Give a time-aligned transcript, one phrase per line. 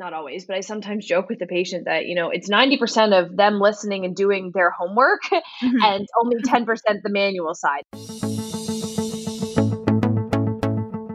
[0.00, 3.36] not always, but I sometimes joke with the patient that, you know, it's 90% of
[3.36, 5.76] them listening and doing their homework mm-hmm.
[5.84, 6.66] and only 10%
[7.02, 7.84] the manual side.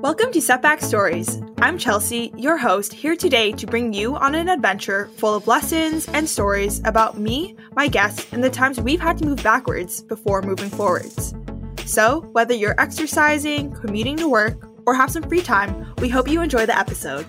[0.04, 1.42] Welcome to Setback Stories.
[1.64, 6.08] I'm Chelsea, your host, here today to bring you on an adventure full of lessons
[6.10, 10.44] and stories about me, my guests, and the times we've had to move backwards before
[10.44, 11.34] moving forwards.
[11.88, 16.42] So, whether you're exercising, commuting to work, or have some free time, we hope you
[16.42, 17.26] enjoy the episode.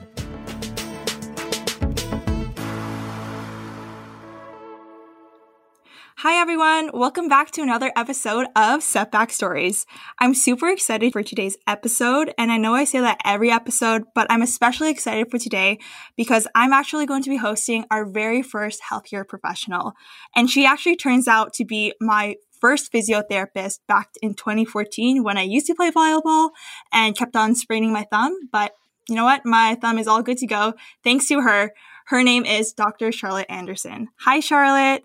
[6.20, 6.93] Hi, everyone.
[6.94, 9.84] Welcome back to another episode of Setback Stories.
[10.18, 14.26] I'm super excited for today's episode, and I know I say that every episode, but
[14.30, 15.79] I'm especially excited for today
[16.16, 19.93] because I'm actually going to be hosting our very first healthcare professional.
[20.34, 25.43] And she actually turns out to be my first physiotherapist back in 2014 when I
[25.43, 26.52] used to play volleyball
[26.94, 28.35] and kept on spraining my thumb.
[28.50, 28.72] But
[29.07, 29.44] you know what?
[29.44, 30.72] My thumb is all good to go
[31.04, 31.72] thanks to her.
[32.06, 33.12] Her name is Dr.
[33.12, 34.08] Charlotte Anderson.
[34.20, 35.05] Hi, Charlotte.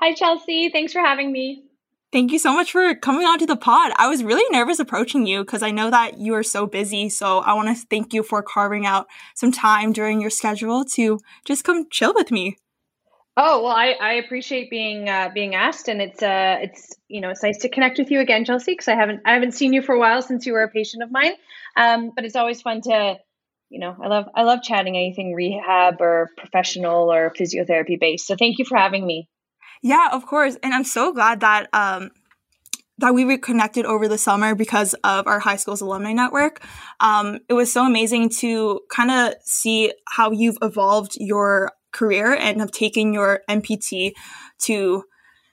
[0.00, 0.70] Hi, Chelsea.
[0.70, 1.64] Thanks for having me.
[2.10, 3.92] Thank you so much for coming on to the pod.
[3.96, 7.10] I was really nervous approaching you because I know that you are so busy.
[7.10, 11.20] So I want to thank you for carving out some time during your schedule to
[11.44, 12.56] just come chill with me.
[13.36, 17.30] Oh well, I, I appreciate being uh, being asked, and it's uh it's you know
[17.30, 19.82] it's nice to connect with you again, Chelsea, because I haven't I haven't seen you
[19.82, 21.32] for a while since you were a patient of mine.
[21.76, 23.18] Um, but it's always fun to
[23.68, 28.26] you know I love I love chatting anything rehab or professional or physiotherapy based.
[28.26, 29.28] So thank you for having me.
[29.82, 30.56] Yeah, of course.
[30.62, 32.10] And I'm so glad that um
[32.98, 36.62] that we reconnected over the summer because of our high school's alumni network.
[37.00, 42.60] Um, it was so amazing to kind of see how you've evolved your career and
[42.60, 44.12] have taken your MPT
[44.60, 45.04] to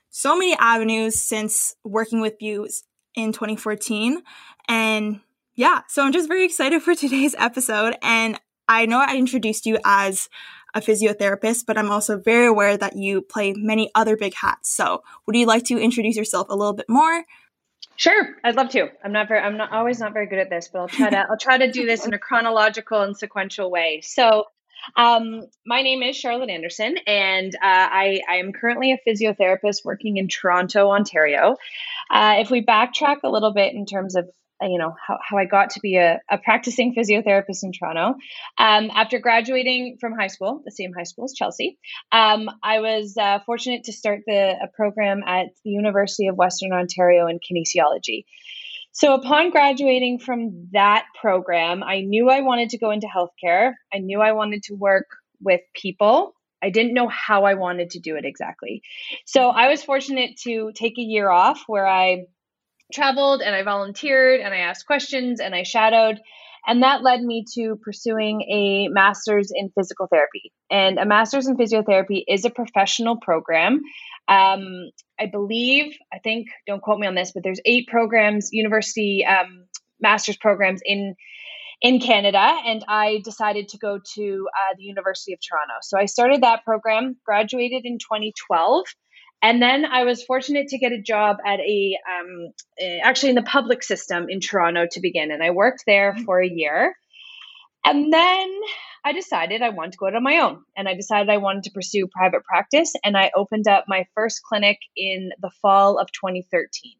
[0.09, 2.67] so many avenues since working with you
[3.15, 4.21] in 2014.
[4.67, 5.21] And
[5.55, 7.95] yeah, so I'm just very excited for today's episode.
[8.01, 10.27] And I know I introduced you as
[10.73, 14.75] a physiotherapist, but I'm also very aware that you play many other big hats.
[14.75, 17.23] So, would you like to introduce yourself a little bit more?
[17.95, 18.89] Sure, I'd love to.
[19.03, 21.17] I'm not very, I'm not always not very good at this, but I'll try to,
[21.29, 24.01] I'll try to do this in a chronological and sequential way.
[24.03, 24.45] So,
[24.95, 30.17] um, my name is Charlotte Anderson, and uh, I, I, am currently a physiotherapist working
[30.17, 31.57] in Toronto, Ontario.
[32.09, 34.29] Uh, if we backtrack a little bit in terms of
[34.61, 38.17] you know how, how i got to be a, a practicing physiotherapist in toronto.
[38.57, 41.77] Um, after graduating from high school the same high school as chelsea
[42.11, 46.71] um, i was uh, fortunate to start the a program at the university of western
[46.73, 48.25] ontario in kinesiology.
[48.91, 53.73] So upon graduating from that program i knew i wanted to go into healthcare.
[53.93, 55.07] I knew i wanted to work
[55.41, 56.33] with people.
[56.61, 58.81] I didn't know how I wanted to do it exactly.
[59.25, 62.25] So I was fortunate to take a year off where I
[62.93, 66.19] traveled and I volunteered and I asked questions and I shadowed.
[66.65, 70.51] And that led me to pursuing a master's in physical therapy.
[70.69, 73.81] And a master's in physiotherapy is a professional program.
[74.27, 79.25] Um, I believe, I think, don't quote me on this, but there's eight programs, university
[79.25, 79.65] um,
[80.01, 81.15] master's programs in
[81.79, 85.75] in Canada, and I decided to go to uh, the University of Toronto.
[85.83, 88.85] So I started that program, graduated in 2012.
[89.41, 92.53] And then I was fortunate to get a job at a, um,
[93.03, 95.31] actually in the public system in Toronto to begin.
[95.31, 96.23] And I worked there mm-hmm.
[96.23, 96.95] for a year.
[97.85, 98.53] And then
[99.05, 100.63] I decided I wanted to go out on my own.
[100.75, 102.93] And I decided I wanted to pursue private practice.
[103.03, 106.93] And I opened up my first clinic in the fall of 2013.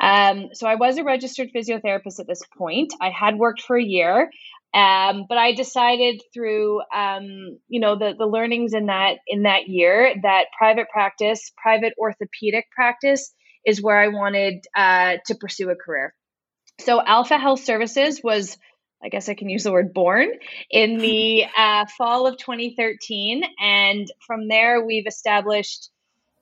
[0.00, 2.94] Um, so I was a registered physiotherapist at this point.
[3.00, 4.30] I had worked for a year
[4.74, 9.68] um, but I decided through, um, you know, the the learnings in that in that
[9.68, 13.32] year that private practice, private orthopedic practice,
[13.64, 16.14] is where I wanted uh, to pursue a career.
[16.80, 18.58] So Alpha Health Services was,
[19.02, 20.28] I guess I can use the word born
[20.70, 25.90] in the uh, fall of 2013, and from there we've established.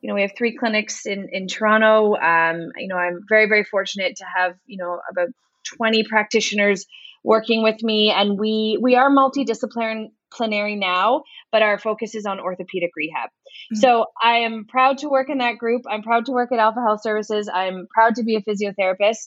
[0.00, 2.16] You know, we have three clinics in in Toronto.
[2.16, 5.28] Um, you know, I'm very very fortunate to have you know about
[5.76, 6.86] 20 practitioners
[7.26, 12.90] working with me and we we are multidisciplinary now but our focus is on orthopedic
[12.96, 13.28] rehab.
[13.28, 13.80] Mm-hmm.
[13.80, 15.82] so i am proud to work in that group.
[15.90, 17.50] I'm proud to work at alpha health services.
[17.52, 19.26] I'm proud to be a physiotherapist.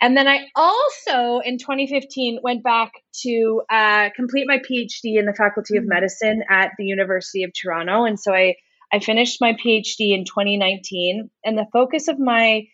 [0.00, 2.92] And then i also in 2015 went back
[3.22, 5.88] to uh, complete my phd in the faculty of mm-hmm.
[5.88, 8.04] medicine at the university of toronto.
[8.04, 8.54] And so i
[8.92, 12.68] i finished my phd in 2019 and the focus of my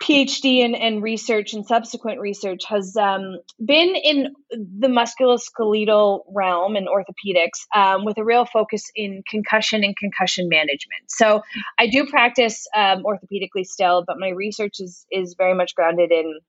[0.00, 6.88] PhD and, and research and subsequent research has um, been in the musculoskeletal realm and
[6.88, 11.02] orthopedics um, with a real focus in concussion and concussion management.
[11.08, 11.42] So
[11.78, 16.40] I do practice um, orthopedically still, but my research is is very much grounded in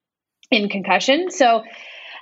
[0.49, 1.29] in concussion.
[1.29, 1.63] So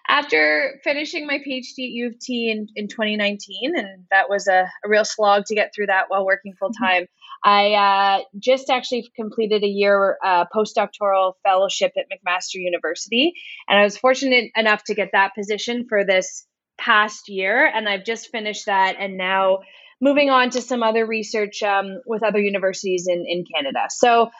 [0.07, 4.67] after finishing my PhD at U of T in, in 2019, and that was a,
[4.83, 7.03] a real slog to get through that while working full mm-hmm.
[7.43, 13.33] I uh, just actually completed a year uh, postdoctoral fellowship at McMaster University.
[13.67, 16.45] And I was fortunate enough to get that position for this
[16.77, 17.65] past year.
[17.65, 19.59] And I've just finished that and now
[20.01, 23.87] moving on to some other research um, with other universities in, in Canada.
[23.89, 24.31] So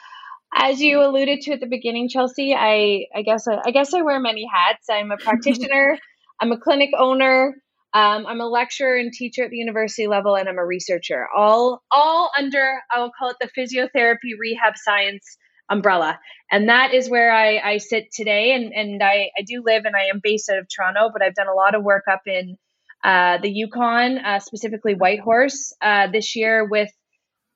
[0.54, 4.02] as you alluded to at the beginning, Chelsea, I, I guess I, I guess I
[4.02, 4.88] wear many hats.
[4.90, 5.98] I'm a practitioner,
[6.40, 7.56] I'm a clinic owner,
[7.92, 11.26] um, I'm a lecturer and teacher at the university level, and I'm a researcher.
[11.36, 15.24] All all under I will call it the physiotherapy rehab science
[15.68, 16.20] umbrella,
[16.50, 18.52] and that is where I, I sit today.
[18.52, 21.34] And and I, I do live and I am based out of Toronto, but I've
[21.34, 22.56] done a lot of work up in
[23.02, 26.90] uh, the Yukon, uh, specifically Whitehorse, uh, this year with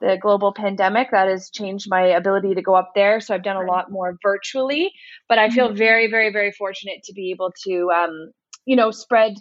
[0.01, 3.57] the global pandemic that has changed my ability to go up there so i've done
[3.57, 4.93] a lot more virtually
[5.29, 5.77] but i feel mm-hmm.
[5.77, 8.33] very very very fortunate to be able to um,
[8.67, 9.35] you know spread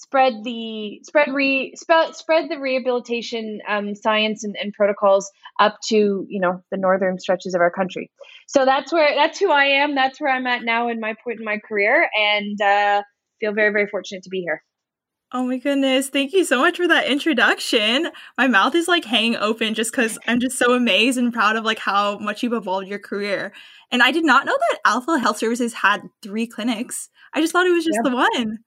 [0.00, 5.30] spread the spread re spread, spread the rehabilitation um, science and, and protocols
[5.60, 8.10] up to you know the northern stretches of our country
[8.46, 11.38] so that's where that's who i am that's where i'm at now in my point
[11.38, 13.02] in my career and uh,
[13.40, 14.62] feel very very fortunate to be here
[15.32, 16.08] Oh my goodness.
[16.08, 18.10] Thank you so much for that introduction.
[18.36, 21.64] My mouth is like hanging open just because I'm just so amazed and proud of
[21.64, 23.52] like how much you've evolved your career.
[23.92, 27.10] And I did not know that Alpha Health Services had three clinics.
[27.32, 28.58] I just thought it was just the one.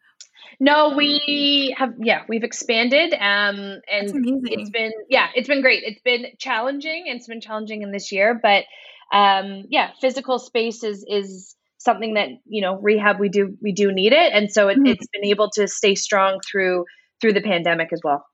[0.60, 3.14] No, we have yeah, we've expanded.
[3.14, 4.12] Um and
[4.46, 5.84] it's been yeah, it's been great.
[5.84, 8.66] It's been challenging and it's been challenging in this year, but
[9.12, 13.92] um yeah, physical space is is something that you know rehab we do we do
[13.92, 14.88] need it and so it, mm-hmm.
[14.88, 16.86] it's been able to stay strong through
[17.20, 18.26] through the pandemic as well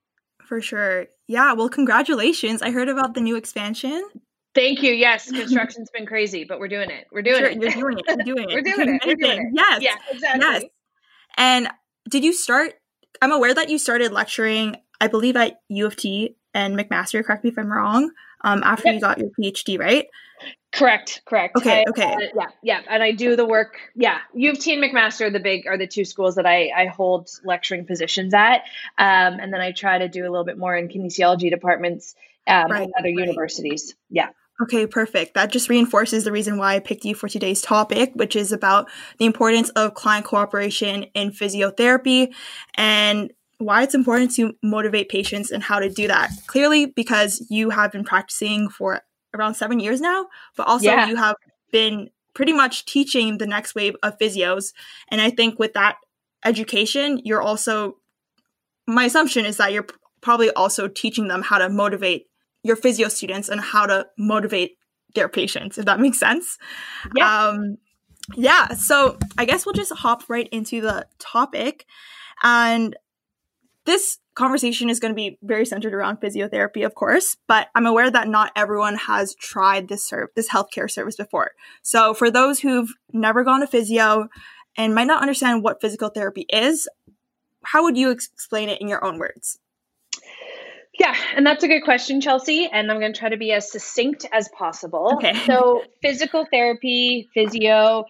[0.46, 4.04] for sure yeah well congratulations i heard about the new expansion
[4.56, 4.92] Thank you.
[4.92, 7.06] Yes, construction's been crazy, but we're doing it.
[7.12, 7.62] We're doing sure, it.
[7.62, 8.06] You're doing it.
[8.10, 8.54] You're doing it.
[8.54, 9.02] we're doing it.
[9.06, 9.54] We're doing it.
[9.54, 9.82] Yes.
[9.82, 10.42] Yeah, exactly.
[10.44, 10.64] Yes.
[11.38, 11.70] And
[12.10, 12.74] did you start?
[13.22, 17.24] I'm aware that you started lecturing, I believe, at U of T and McMaster.
[17.24, 18.12] Correct me if I'm wrong.
[18.42, 18.96] Um, after yes.
[18.96, 20.08] you got your PhD, right?
[20.72, 21.58] Correct, correct.
[21.58, 22.14] Okay, I, okay.
[22.14, 22.82] Uh, yeah, yeah.
[22.90, 23.78] And I do the work.
[23.96, 24.20] Yeah.
[24.34, 26.86] U of T and McMaster are the big are the two schools that I, I
[26.86, 28.62] hold lecturing positions at.
[28.98, 32.16] Um, and then I try to do a little bit more in kinesiology departments
[32.48, 33.16] um, right, other right.
[33.16, 33.96] universities.
[34.10, 34.30] Yeah.
[34.62, 35.36] Okay, perfect.
[35.36, 38.90] That just reinforces the reason why I picked you for today's topic, which is about
[39.18, 42.34] the importance of client cooperation in physiotherapy
[42.76, 46.32] and why it's important to motivate patients and how to do that.
[46.48, 49.02] Clearly, because you have been practicing for
[49.34, 50.28] around seven years now,
[50.58, 51.08] but also yeah.
[51.08, 51.36] you have
[51.72, 54.74] been pretty much teaching the next wave of physios.
[55.10, 55.98] And I think with that
[56.44, 57.98] education, you're also,
[58.88, 59.88] my assumption is that you're
[60.22, 62.29] probably also teaching them how to motivate
[62.64, 64.78] your physio students and how to motivate
[65.16, 66.58] their patients, if that makes sense.
[67.16, 67.48] Yeah.
[67.48, 67.78] Um,
[68.36, 68.70] yeah.
[68.70, 71.86] So I guess we'll just hop right into the topic.
[72.44, 72.96] And
[73.86, 78.12] this conversation is going to be very centered around physiotherapy, of course, but I'm aware
[78.12, 81.52] that not everyone has tried this serv- this healthcare service before.
[81.82, 84.30] So, for those who've never gone to physio
[84.78, 86.88] and might not understand what physical therapy is,
[87.64, 89.60] how would you ex- explain it in your own words?
[91.00, 92.70] Yeah, and that's a good question, Chelsea.
[92.72, 95.14] And I'm going to try to be as succinct as possible.
[95.16, 95.34] Okay.
[95.46, 98.06] So, physical therapy, physio,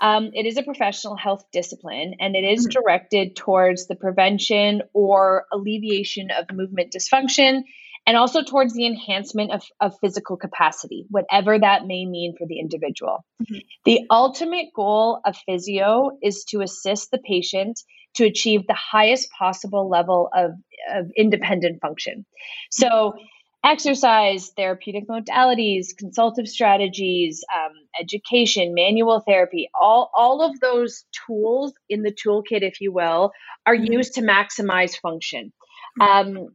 [0.00, 2.80] um, it is a professional health discipline and it is mm-hmm.
[2.80, 7.64] directed towards the prevention or alleviation of movement dysfunction
[8.06, 12.58] and also towards the enhancement of, of physical capacity, whatever that may mean for the
[12.58, 13.26] individual.
[13.42, 13.58] Mm-hmm.
[13.84, 17.78] The ultimate goal of physio is to assist the patient
[18.14, 20.52] to achieve the highest possible level of,
[20.92, 22.24] of independent function.
[22.70, 23.24] So, mm-hmm
[23.64, 32.02] exercise, therapeutic modalities, consultative strategies, um, education, manual therapy, all, all of those tools in
[32.02, 33.32] the toolkit, if you will,
[33.66, 33.92] are mm-hmm.
[33.92, 35.52] used to maximize function.
[36.00, 36.48] Um,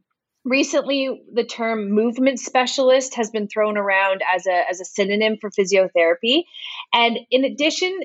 [0.44, 5.50] recently, the term movement specialist has been thrown around as a, as a synonym for
[5.50, 6.44] physiotherapy.
[6.92, 8.00] And in addition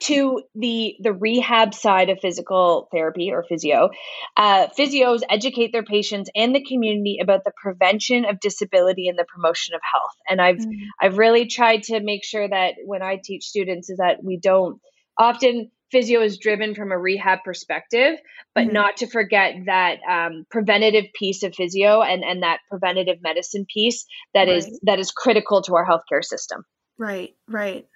[0.00, 3.90] to the the rehab side of physical therapy or physio
[4.36, 9.26] uh, physios educate their patients and the community about the prevention of disability and the
[9.32, 10.84] promotion of health and i've mm-hmm.
[11.00, 14.80] i've really tried to make sure that when i teach students is that we don't
[15.18, 18.18] often physio is driven from a rehab perspective
[18.54, 18.74] but mm-hmm.
[18.74, 24.06] not to forget that um, preventative piece of physio and and that preventative medicine piece
[24.34, 24.56] that right.
[24.56, 26.64] is that is critical to our healthcare system
[26.98, 27.86] right right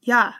[0.00, 0.32] yeah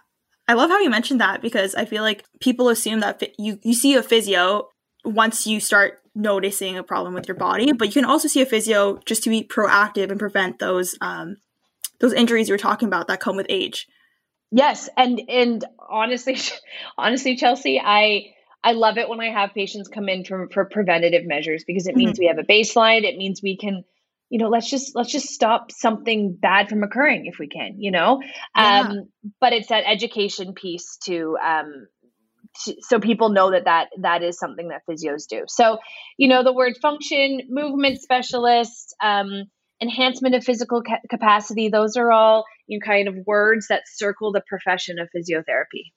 [0.52, 3.72] I love how you mentioned that because I feel like people assume that you you
[3.72, 4.68] see a physio
[5.02, 8.46] once you start noticing a problem with your body, but you can also see a
[8.46, 11.36] physio just to be proactive and prevent those um,
[12.00, 13.86] those injuries you were talking about that come with age.
[14.50, 16.36] Yes, and and honestly,
[16.98, 21.24] honestly, Chelsea, I I love it when I have patients come in for, for preventative
[21.24, 22.24] measures because it means mm-hmm.
[22.24, 23.04] we have a baseline.
[23.04, 23.84] It means we can,
[24.32, 27.90] you know, let's just let's just stop something bad from occurring if we can, you
[27.90, 28.22] know.
[28.56, 28.88] Yeah.
[28.88, 29.08] Um,
[29.42, 31.86] but it's that education piece to um,
[32.80, 35.44] so people know that that that is something that physios do.
[35.48, 35.76] So,
[36.16, 39.44] you know, the word function, movement specialist, um,
[39.82, 44.32] enhancement of physical ca- capacity, those are all you know, kind of words that circle
[44.32, 45.92] the profession of physiotherapy.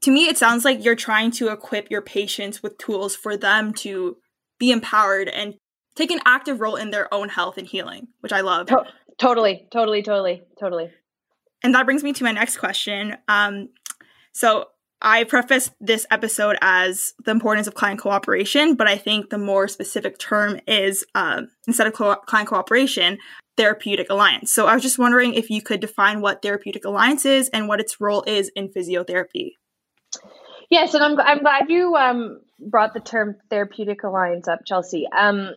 [0.00, 3.74] To me, it sounds like you're trying to equip your patients with tools for them
[3.74, 4.16] to
[4.58, 5.56] be empowered and
[5.94, 8.66] take an active role in their own health and healing, which I love.
[8.68, 8.84] To-
[9.18, 10.90] totally, totally, totally, totally.
[11.62, 13.16] And that brings me to my next question.
[13.28, 13.68] Um,
[14.32, 14.66] so
[15.02, 19.66] I preface this episode as the importance of client cooperation, but I think the more
[19.66, 23.18] specific term is uh, instead of co- client cooperation,
[23.56, 24.52] therapeutic alliance.
[24.52, 27.80] So I was just wondering if you could define what therapeutic alliance is and what
[27.80, 29.52] its role is in physiotherapy.
[30.70, 35.06] Yes, and I'm, I'm glad you um, brought the term therapeutic alliance up, Chelsea.
[35.06, 35.50] Um,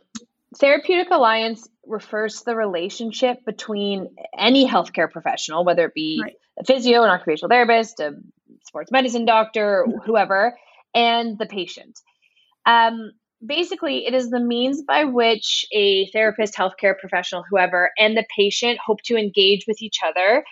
[0.59, 6.33] therapeutic alliance refers to the relationship between any healthcare professional, whether it be right.
[6.59, 8.13] a physio, an occupational therapist, a
[8.65, 10.57] sports medicine doctor, whoever,
[10.95, 11.99] and the patient.
[12.65, 13.11] Um,
[13.45, 18.79] basically, it is the means by which a therapist, healthcare professional, whoever, and the patient
[18.83, 20.43] hope to engage with each other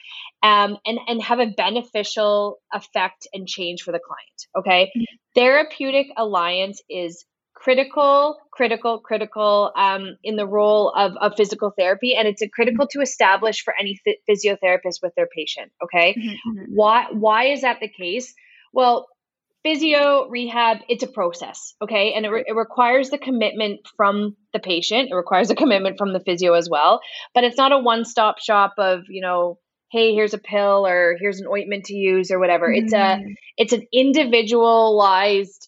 [0.43, 4.47] um, and, and have a beneficial effect and change for the client.
[4.57, 4.91] Okay.
[4.95, 5.03] Mm-hmm.
[5.35, 7.25] Therapeutic alliance is
[7.61, 13.01] critical, critical, critical um, in the role of, of physical therapy, and it's critical to
[13.01, 15.71] establish for any th- physiotherapist with their patient.
[15.83, 16.73] Okay, mm-hmm, mm-hmm.
[16.73, 18.33] why why is that the case?
[18.73, 19.07] Well,
[19.63, 24.59] physio rehab it's a process okay and it, re- it requires the commitment from the
[24.59, 26.99] patient it requires a commitment from the physio as well
[27.35, 29.59] but it's not a one-stop shop of you know
[29.91, 32.85] hey here's a pill or here's an ointment to use or whatever mm-hmm.
[32.85, 33.31] it's a mm-hmm.
[33.57, 35.67] it's an individualized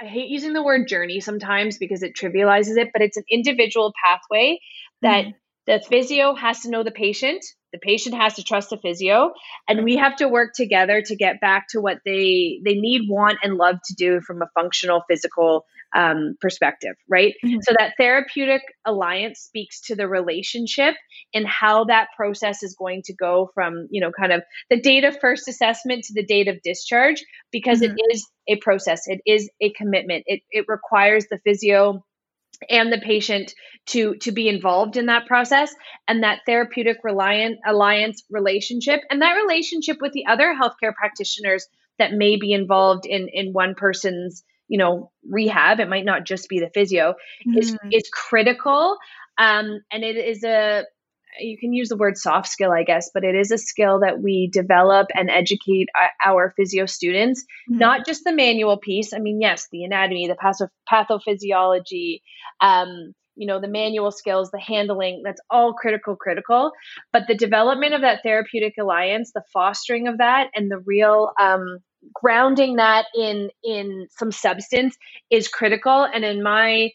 [0.00, 3.92] I hate using the word journey sometimes because it trivializes it, but it's an individual
[4.04, 4.58] pathway
[5.02, 5.34] that mm
[5.66, 9.32] the physio has to know the patient, the patient has to trust the physio,
[9.66, 13.38] and we have to work together to get back to what they they need, want,
[13.42, 17.34] and love to do from a functional physical um, perspective, right?
[17.44, 17.58] Mm-hmm.
[17.62, 20.94] So that therapeutic alliance speaks to the relationship
[21.32, 25.04] and how that process is going to go from, you know, kind of the date
[25.04, 27.94] of first assessment to the date of discharge, because mm-hmm.
[27.96, 30.24] it is a process, it is a commitment.
[30.26, 32.04] It, it requires the physio
[32.70, 33.52] and the patient
[33.86, 35.74] to to be involved in that process
[36.08, 41.66] and that therapeutic reliant alliance relationship and that relationship with the other healthcare practitioners
[41.98, 44.44] that may be involved in in one person's
[44.74, 47.14] you know rehab it might not just be the physio
[47.46, 47.56] mm.
[47.56, 48.96] is is critical
[49.38, 50.82] um, and it is a
[51.38, 54.20] you can use the word soft skill i guess but it is a skill that
[54.20, 55.86] we develop and educate
[56.26, 57.78] our physio students mm.
[57.78, 62.20] not just the manual piece i mean yes the anatomy the patho- pathophysiology
[62.60, 66.72] um, you know the manual skills the handling that's all critical critical
[67.12, 71.78] but the development of that therapeutic alliance the fostering of that and the real um,
[72.12, 74.96] grounding that in in some substance
[75.30, 76.90] is critical and in my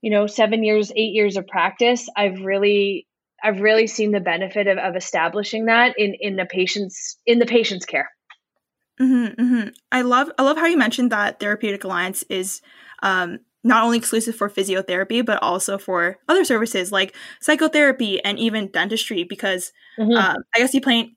[0.00, 3.06] you know 7 years 8 years of practice I've really
[3.42, 7.46] I've really seen the benefit of, of establishing that in in the patient's in the
[7.46, 8.10] patient's care.
[9.00, 9.68] Mm-hmm, mm-hmm.
[9.90, 12.60] I love I love how you mentioned that therapeutic alliance is
[13.02, 18.70] um, not only exclusive for physiotherapy but also for other services like psychotherapy and even
[18.70, 20.12] dentistry because mm-hmm.
[20.12, 21.12] uh, I guess you paint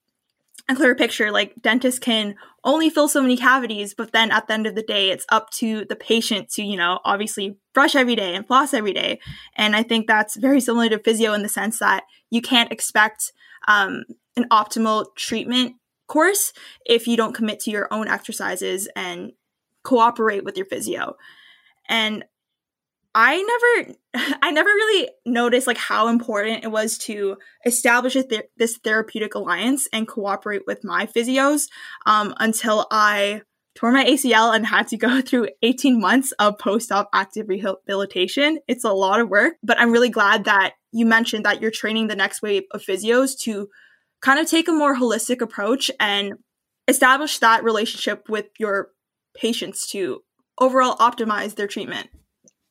[0.69, 4.53] a clear picture like dentists can only fill so many cavities but then at the
[4.53, 8.15] end of the day it's up to the patient to you know obviously brush every
[8.15, 9.19] day and floss every day.
[9.55, 13.33] And i think that's very similar to physio in the sense that you can't expect
[13.67, 14.03] um,
[14.35, 15.75] an optimal treatment
[16.07, 16.53] course
[16.85, 19.31] if you don't commit to your own exercises and
[19.83, 21.15] cooperate with your physio.
[21.87, 22.23] And
[23.15, 23.97] I never
[24.41, 29.87] I never really noticed like how important it was to establish th- this therapeutic alliance
[29.93, 31.67] and cooperate with my physios
[32.05, 33.41] um, until I
[33.75, 38.59] tore my ACL and had to go through 18 months of post-op active rehabilitation.
[38.67, 42.07] It's a lot of work, but I'm really glad that you mentioned that you're training
[42.07, 43.69] the next wave of physios to
[44.21, 46.33] kind of take a more holistic approach and
[46.87, 48.89] establish that relationship with your
[49.35, 50.21] patients to
[50.59, 52.09] overall optimize their treatment.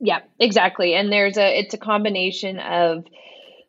[0.05, 0.95] Yeah, exactly.
[0.95, 3.05] And there's a it's a combination of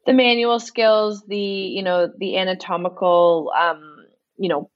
[0.07, 3.97] the manual skills, the you know the anatomical, um,
[4.37, 4.71] you know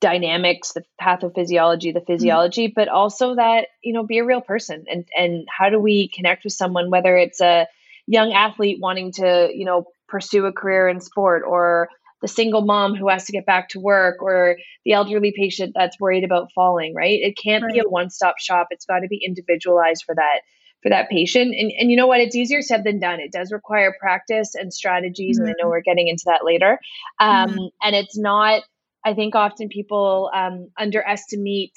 [0.00, 2.74] dynamics, the pathophysiology, the physiology, mm-hmm.
[2.74, 6.42] but also that you know be a real person and and how do we connect
[6.42, 7.68] with someone whether it's a
[8.08, 11.88] young athlete wanting to you know pursue a career in sport or
[12.20, 16.00] the single mom who has to get back to work or the elderly patient that's
[16.00, 17.20] worried about falling, right?
[17.22, 17.72] It can't right.
[17.72, 18.66] be a one-stop shop.
[18.70, 20.40] It's got to be individualized for that
[20.82, 21.54] for that patient.
[21.56, 22.20] And and you know what?
[22.20, 23.20] It's easier said than done.
[23.20, 25.46] It does require practice and strategies, mm-hmm.
[25.46, 25.70] and I know mm-hmm.
[25.70, 26.78] we're getting into that later.
[27.18, 27.64] Um, mm-hmm.
[27.82, 28.62] And it's not.
[29.04, 31.72] I think often people um, underestimate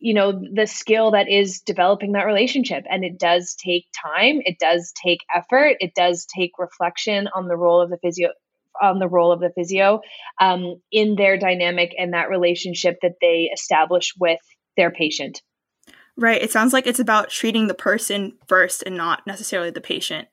[0.00, 4.58] you know the skill that is developing that relationship and it does take time it
[4.58, 8.30] does take effort it does take reflection on the role of the physio
[8.80, 10.00] on the role of the physio
[10.40, 14.40] um, in their dynamic and that relationship that they establish with
[14.76, 15.42] their patient
[16.20, 20.28] right it sounds like it's about treating the person first and not necessarily the patient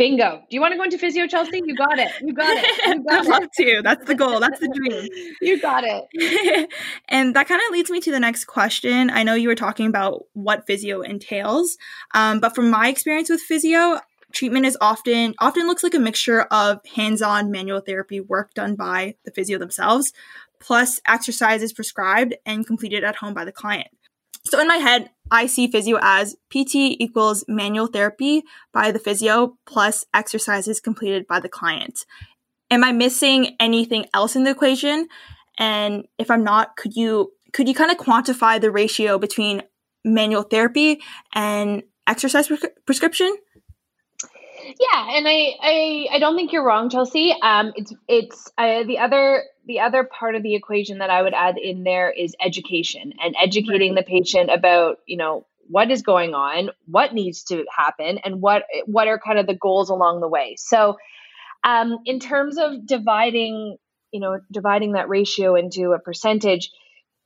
[0.00, 0.38] Bingo.
[0.48, 1.60] Do you want to go into physio, Chelsea?
[1.62, 2.10] You got it.
[2.22, 2.86] You got it.
[2.86, 3.82] You got I'd love to.
[3.84, 4.40] That's the goal.
[4.40, 5.06] That's the dream.
[5.42, 6.70] you got it.
[7.10, 9.10] and that kind of leads me to the next question.
[9.10, 11.76] I know you were talking about what physio entails,
[12.14, 14.00] um, but from my experience with physio,
[14.32, 19.16] treatment is often often looks like a mixture of hands-on manual therapy work done by
[19.26, 20.14] the physio themselves,
[20.60, 23.88] plus exercises prescribed and completed at home by the client.
[24.50, 28.42] So in my head, I see physio as PT equals manual therapy
[28.72, 32.04] by the physio plus exercises completed by the client.
[32.68, 35.06] Am I missing anything else in the equation?
[35.56, 39.62] And if I'm not, could you could you kind of quantify the ratio between
[40.04, 41.00] manual therapy
[41.32, 43.36] and exercise pre- prescription?
[44.64, 47.34] Yeah, and I, I I don't think you're wrong, Chelsea.
[47.42, 51.34] Um, it's it's uh, the other the other part of the equation that I would
[51.34, 54.04] add in there is education and educating right.
[54.04, 58.64] the patient about you know what is going on, what needs to happen, and what
[58.86, 60.56] what are kind of the goals along the way.
[60.58, 60.96] So,
[61.64, 63.76] um, in terms of dividing
[64.12, 66.70] you know dividing that ratio into a percentage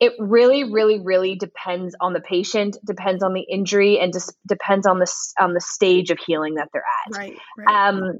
[0.00, 4.86] it really really really depends on the patient depends on the injury and just depends
[4.86, 7.88] on the on the stage of healing that they're at right, right.
[7.88, 8.18] um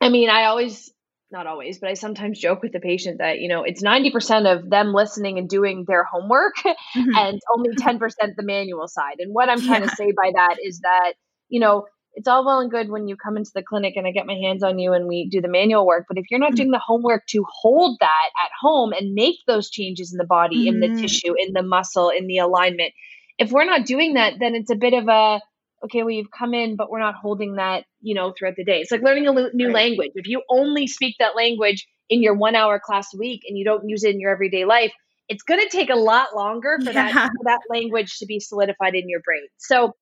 [0.00, 0.92] i mean i always
[1.30, 4.70] not always but i sometimes joke with the patient that you know it's 90% of
[4.70, 7.16] them listening and doing their homework mm-hmm.
[7.16, 7.98] and only 10%
[8.36, 9.88] the manual side and what i'm trying yeah.
[9.88, 11.14] to say by that is that
[11.48, 14.10] you know it's all well and good when you come into the clinic and I
[14.10, 16.06] get my hands on you and we do the manual work.
[16.08, 16.56] But if you're not mm-hmm.
[16.56, 20.66] doing the homework to hold that at home and make those changes in the body,
[20.66, 20.68] mm-hmm.
[20.68, 21.02] in the mm-hmm.
[21.02, 22.94] tissue, in the muscle, in the alignment,
[23.38, 25.40] if we're not doing that, then it's a bit of a
[25.84, 28.80] okay, well, you've come in, but we're not holding that, you know, throughout the day.
[28.80, 29.74] It's like learning a new right.
[29.74, 30.12] language.
[30.14, 33.64] If you only speak that language in your one hour class a week and you
[33.64, 34.92] don't use it in your everyday life,
[35.28, 37.12] it's going to take a lot longer for yeah.
[37.12, 39.46] that for that language to be solidified in your brain.
[39.58, 39.94] So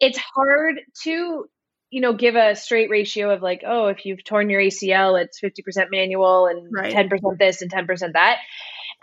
[0.00, 1.46] it's hard to
[1.90, 5.40] you know, give a straight ratio of like, oh, if you've torn your ACL, it's
[5.40, 6.92] 50% manual and right.
[6.92, 8.38] 10% this and 10% that.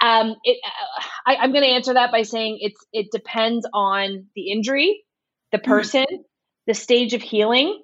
[0.01, 4.27] Um, it, uh, I, I'm going to answer that by saying it's it depends on
[4.35, 5.03] the injury,
[5.51, 5.71] the mm-hmm.
[5.71, 6.21] person, mm-hmm.
[6.67, 7.81] the stage of healing,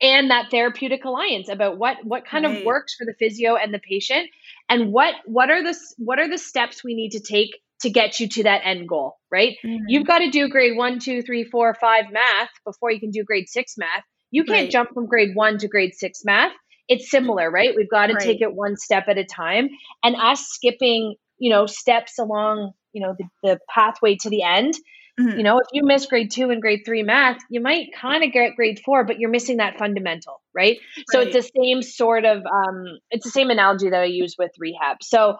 [0.00, 2.58] and that therapeutic alliance about what what kind right.
[2.58, 4.30] of works for the physio and the patient,
[4.70, 8.20] and what what are the what are the steps we need to take to get
[8.20, 9.18] you to that end goal.
[9.30, 9.56] Right?
[9.62, 9.84] Mm-hmm.
[9.88, 13.22] You've got to do grade one, two, three, four, five math before you can do
[13.22, 14.70] grade six math you can't right.
[14.70, 16.52] jump from grade one to grade six math.
[16.88, 17.70] It's similar, right?
[17.76, 18.22] We've got to right.
[18.22, 19.70] take it one step at a time.
[20.02, 24.74] And us skipping, you know, steps along, you know, the, the pathway to the end.
[25.18, 25.38] Mm-hmm.
[25.38, 28.32] You know, if you miss grade two and grade three math, you might kind of
[28.32, 30.78] get grade four, but you're missing that fundamental, right?
[30.96, 31.04] right?
[31.10, 34.50] So it's the same sort of, um, it's the same analogy that I use with
[34.58, 34.96] rehab.
[35.02, 35.36] So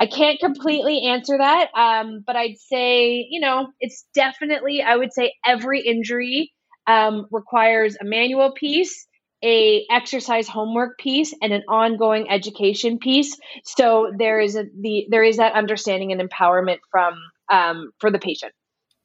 [0.00, 5.12] I can't completely answer that, um, but I'd say, you know, it's definitely, I would
[5.12, 6.50] say every injury
[6.86, 9.06] um, requires a manual piece
[9.44, 13.36] a exercise homework piece and an ongoing education piece.
[13.64, 17.14] So there is a, the there is that understanding and empowerment from
[17.50, 18.52] um, for the patient.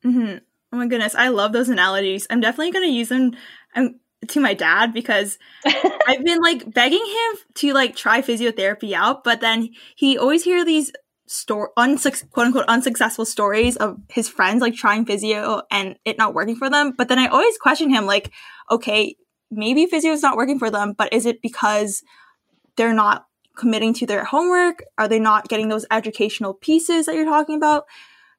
[0.06, 0.38] Mm-hmm.
[0.74, 1.16] oh my goodness.
[1.16, 2.28] I love those analogies.
[2.30, 3.36] I'm definitely going to use them
[3.76, 5.38] um, to my dad because
[6.08, 10.66] i've been like begging him to like try physiotherapy out but then he always hear
[10.66, 10.92] these
[11.28, 16.34] store unsuc- quote unquote unsuccessful stories of his friends like trying physio and it not
[16.34, 16.94] working for them.
[16.98, 18.32] But then I always question him like,
[18.72, 19.16] okay,
[19.52, 22.04] maybe physio is not working for them, but is it because
[22.78, 23.26] they're not
[23.58, 24.84] committing to their homework?
[24.98, 27.86] Are they not getting those educational pieces that you're talking about?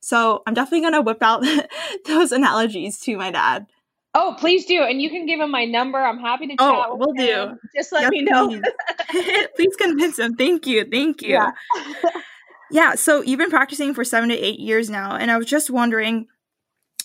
[0.00, 1.44] So I'm definitely gonna whip out
[2.06, 3.66] those analogies to my dad.
[4.14, 4.82] Oh, please do.
[4.82, 5.98] And you can give him my number.
[5.98, 6.86] I'm happy to oh, chat.
[6.88, 7.58] Oh, we'll do.
[7.76, 8.48] Just let me know.
[8.48, 9.46] Please.
[9.56, 10.34] please convince him.
[10.34, 10.86] Thank you.
[10.90, 11.34] Thank you.
[11.34, 11.50] Yeah.
[12.70, 15.70] Yeah, so you've been practicing for seven to eight years now, and I was just
[15.70, 16.26] wondering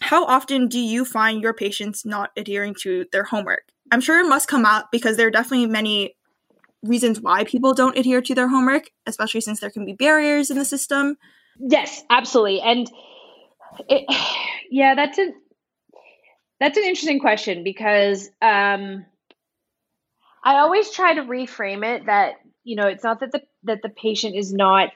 [0.02, 3.64] how often do you find your patients not adhering to their homework?
[3.92, 6.16] I'm sure it must come out because there are definitely many
[6.82, 10.58] reasons why people don't adhere to their homework, especially since there can be barriers in
[10.58, 11.16] the system.
[11.58, 12.60] Yes, absolutely.
[12.62, 12.92] And
[13.88, 14.06] it,
[14.70, 15.32] yeah, that's a
[16.60, 19.06] that's an interesting question because um,
[20.44, 23.90] I always try to reframe it that you know, it's not that the that the
[23.90, 24.90] patient is not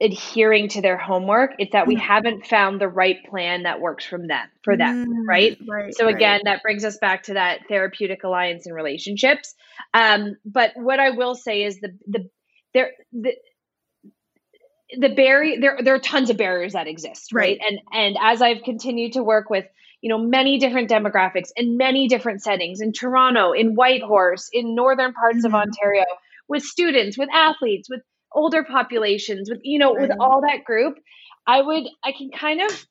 [0.00, 2.04] adhering to their homework it's that we mm-hmm.
[2.04, 5.56] haven't found the right plan that works from them for them mm, right?
[5.66, 6.42] right so again right.
[6.44, 9.54] that brings us back to that therapeutic alliance and relationships
[9.94, 12.28] um, but what i will say is the the
[12.74, 13.32] there the
[14.98, 17.58] the barrier there there are tons of barriers that exist right.
[17.58, 19.64] right and and as i've continued to work with
[20.02, 25.14] you know many different demographics in many different settings in toronto in whitehorse in northern
[25.14, 25.46] parts mm-hmm.
[25.46, 26.04] of ontario
[26.48, 28.02] with students with athletes with
[28.36, 30.98] older populations with you know with all that group
[31.46, 32.86] i would i can kind of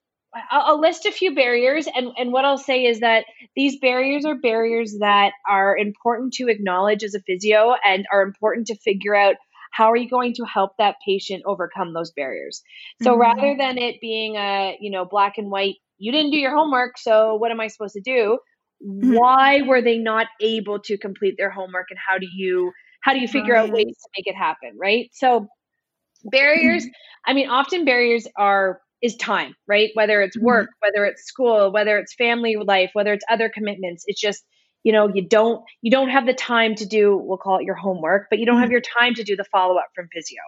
[0.51, 4.25] I'll, I'll list a few barriers and and what i'll say is that these barriers
[4.25, 9.15] are barriers that are important to acknowledge as a physio and are important to figure
[9.15, 9.35] out
[9.71, 12.63] how are you going to help that patient overcome those barriers
[13.03, 13.21] so mm-hmm.
[13.21, 16.97] rather than it being a you know black and white you didn't do your homework
[16.97, 18.39] so what am i supposed to do
[18.83, 19.13] mm-hmm.
[19.13, 22.71] why were they not able to complete their homework and how do you
[23.05, 23.69] how do you figure right.
[23.69, 25.47] out ways to make it happen right so
[26.23, 27.31] barriers mm-hmm.
[27.31, 30.47] i mean often barriers are is time right whether it's mm-hmm.
[30.47, 30.87] work mm-hmm.
[30.87, 34.43] whether it's school whether it's family life whether it's other commitments it's just
[34.83, 37.75] you know you don't you don't have the time to do we'll call it your
[37.75, 38.63] homework but you don't mm-hmm.
[38.63, 40.41] have your time to do the follow up from physio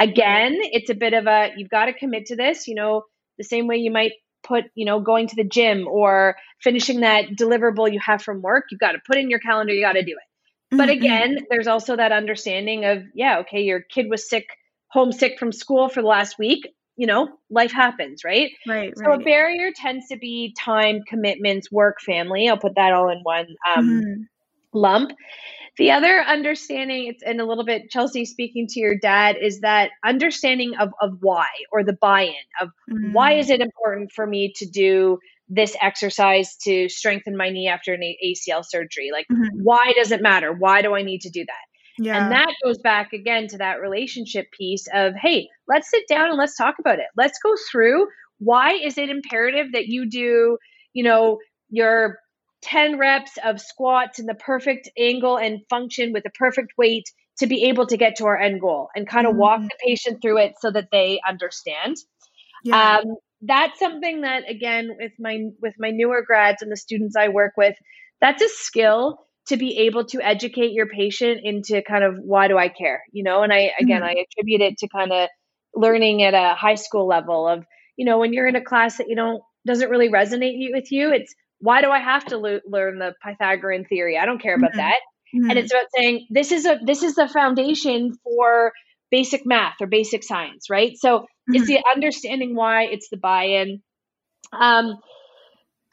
[0.00, 3.02] again it's a bit of a you've got to commit to this you know
[3.38, 4.12] the same way you might
[4.42, 8.64] put you know going to the gym or finishing that deliverable you have from work
[8.70, 10.31] you've got to put in your calendar you got to do it
[10.72, 10.90] but mm-hmm.
[10.90, 14.46] again, there's also that understanding of, yeah, okay, your kid was sick,
[14.88, 16.66] homesick from school for the last week.
[16.96, 18.50] You know, life happens, right?
[18.66, 18.92] Right.
[18.96, 19.20] So right.
[19.20, 22.48] a barrier tends to be time, commitments, work, family.
[22.48, 24.22] I'll put that all in one um, mm-hmm.
[24.72, 25.12] lump.
[25.78, 29.90] The other understanding, it's and a little bit Chelsea speaking to your dad, is that
[30.04, 33.12] understanding of of why or the buy-in of mm-hmm.
[33.14, 35.18] why is it important for me to do
[35.54, 39.10] this exercise to strengthen my knee after an ACL surgery.
[39.12, 39.60] Like, mm-hmm.
[39.62, 40.52] why does it matter?
[40.52, 42.02] Why do I need to do that?
[42.02, 42.22] Yeah.
[42.22, 46.38] And that goes back again to that relationship piece of, hey, let's sit down and
[46.38, 47.06] let's talk about it.
[47.16, 48.06] Let's go through
[48.38, 50.56] why is it imperative that you do,
[50.94, 51.38] you know,
[51.68, 52.18] your
[52.62, 57.04] 10 reps of squats in the perfect angle and function with the perfect weight
[57.38, 59.40] to be able to get to our end goal and kind of mm-hmm.
[59.40, 61.96] walk the patient through it so that they understand.
[62.64, 62.98] Yeah.
[62.98, 67.28] Um, that's something that again with my with my newer grads and the students I
[67.28, 67.74] work with,
[68.20, 72.56] that's a skill to be able to educate your patient into kind of why do
[72.56, 73.42] I care, you know?
[73.42, 74.18] And I again mm-hmm.
[74.18, 75.28] I attribute it to kind of
[75.74, 77.64] learning at a high school level of,
[77.96, 81.12] you know, when you're in a class that you don't doesn't really resonate with you,
[81.12, 84.18] it's why do I have to lo- learn the Pythagorean theory?
[84.18, 84.78] I don't care about mm-hmm.
[84.78, 85.00] that.
[85.34, 85.50] Mm-hmm.
[85.50, 88.72] And it's about saying this is a this is the foundation for
[89.12, 90.94] basic math or basic science, right?
[90.98, 91.54] So mm-hmm.
[91.54, 93.82] it's the understanding why, it's the buy-in.
[94.58, 94.96] Um,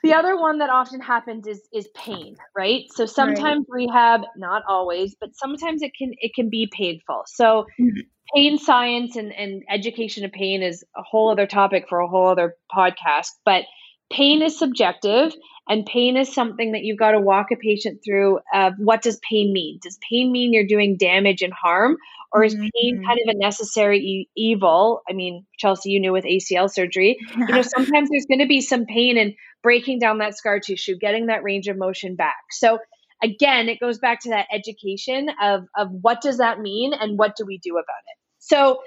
[0.01, 2.83] the other one that often happens is is pain, right?
[2.95, 3.87] So sometimes right.
[3.87, 7.23] rehab, not always, but sometimes it can it can be painful.
[7.27, 7.99] So mm-hmm.
[8.33, 12.29] pain science and, and education of pain is a whole other topic for a whole
[12.29, 13.31] other podcast.
[13.43, 13.65] But
[14.09, 15.33] pain is subjective
[15.69, 19.19] and pain is something that you've got to walk a patient through of what does
[19.29, 19.79] pain mean?
[19.83, 21.95] Does pain mean you're doing damage and harm
[22.31, 23.05] or is pain mm-hmm.
[23.05, 25.01] kind of a necessary e- evil?
[25.07, 27.17] I mean chelsea you knew with acl surgery.
[27.35, 30.97] You know sometimes there's going to be some pain in breaking down that scar tissue
[30.97, 32.37] getting that range of motion back.
[32.49, 32.79] So
[33.21, 37.35] again it goes back to that education of of what does that mean and what
[37.35, 38.17] do we do about it?
[38.39, 38.79] So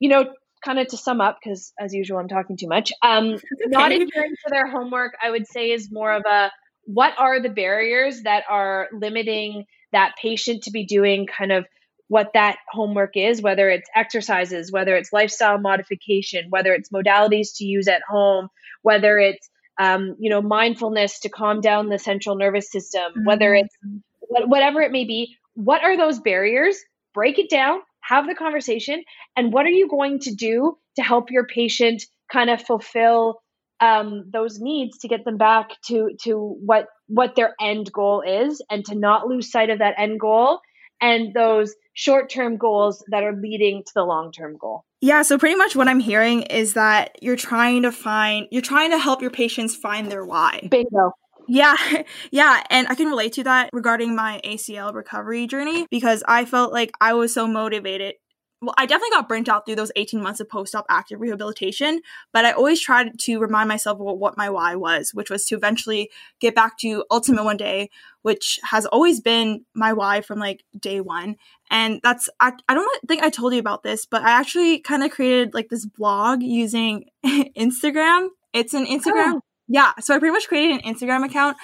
[0.00, 0.26] you know
[0.64, 2.92] kind of to sum up, because as usual, I'm talking too much.
[3.02, 3.40] Um, okay.
[3.66, 6.50] Not adhering to their homework, I would say, is more of a
[6.84, 11.66] what are the barriers that are limiting that patient to be doing kind of
[12.08, 17.64] what that homework is, whether it's exercises, whether it's lifestyle modification, whether it's modalities to
[17.64, 18.48] use at home,
[18.82, 23.24] whether it's um, you know mindfulness to calm down the central nervous system, mm-hmm.
[23.24, 23.76] whether it's
[24.20, 25.36] whatever it may be.
[25.54, 26.78] What are those barriers?
[27.14, 29.02] Break it down, have the conversation
[29.36, 33.40] and what are you going to do to help your patient kind of fulfill
[33.80, 38.62] um, those needs to get them back to to what what their end goal is
[38.70, 40.60] and to not lose sight of that end goal
[41.00, 44.84] and those short-term goals that are leading to the long-term goal?
[45.00, 48.90] Yeah so pretty much what i'm hearing is that you're trying to find you're trying
[48.92, 50.66] to help your patients find their why.
[50.70, 51.12] Bingo
[51.48, 51.76] yeah,
[52.30, 56.72] yeah, and I can relate to that regarding my ACL recovery journey because I felt
[56.72, 58.14] like I was so motivated.
[58.62, 62.00] Well, I definitely got burnt out through those 18 months of post op active rehabilitation,
[62.32, 66.10] but I always tried to remind myself what my why was, which was to eventually
[66.40, 67.90] get back to Ultimate one day,
[68.22, 71.36] which has always been my why from like day one.
[71.70, 75.04] And that's, I, I don't think I told you about this, but I actually kind
[75.04, 78.28] of created like this blog using Instagram.
[78.54, 79.34] It's an Instagram.
[79.34, 81.56] Oh yeah, so I pretty much created an Instagram account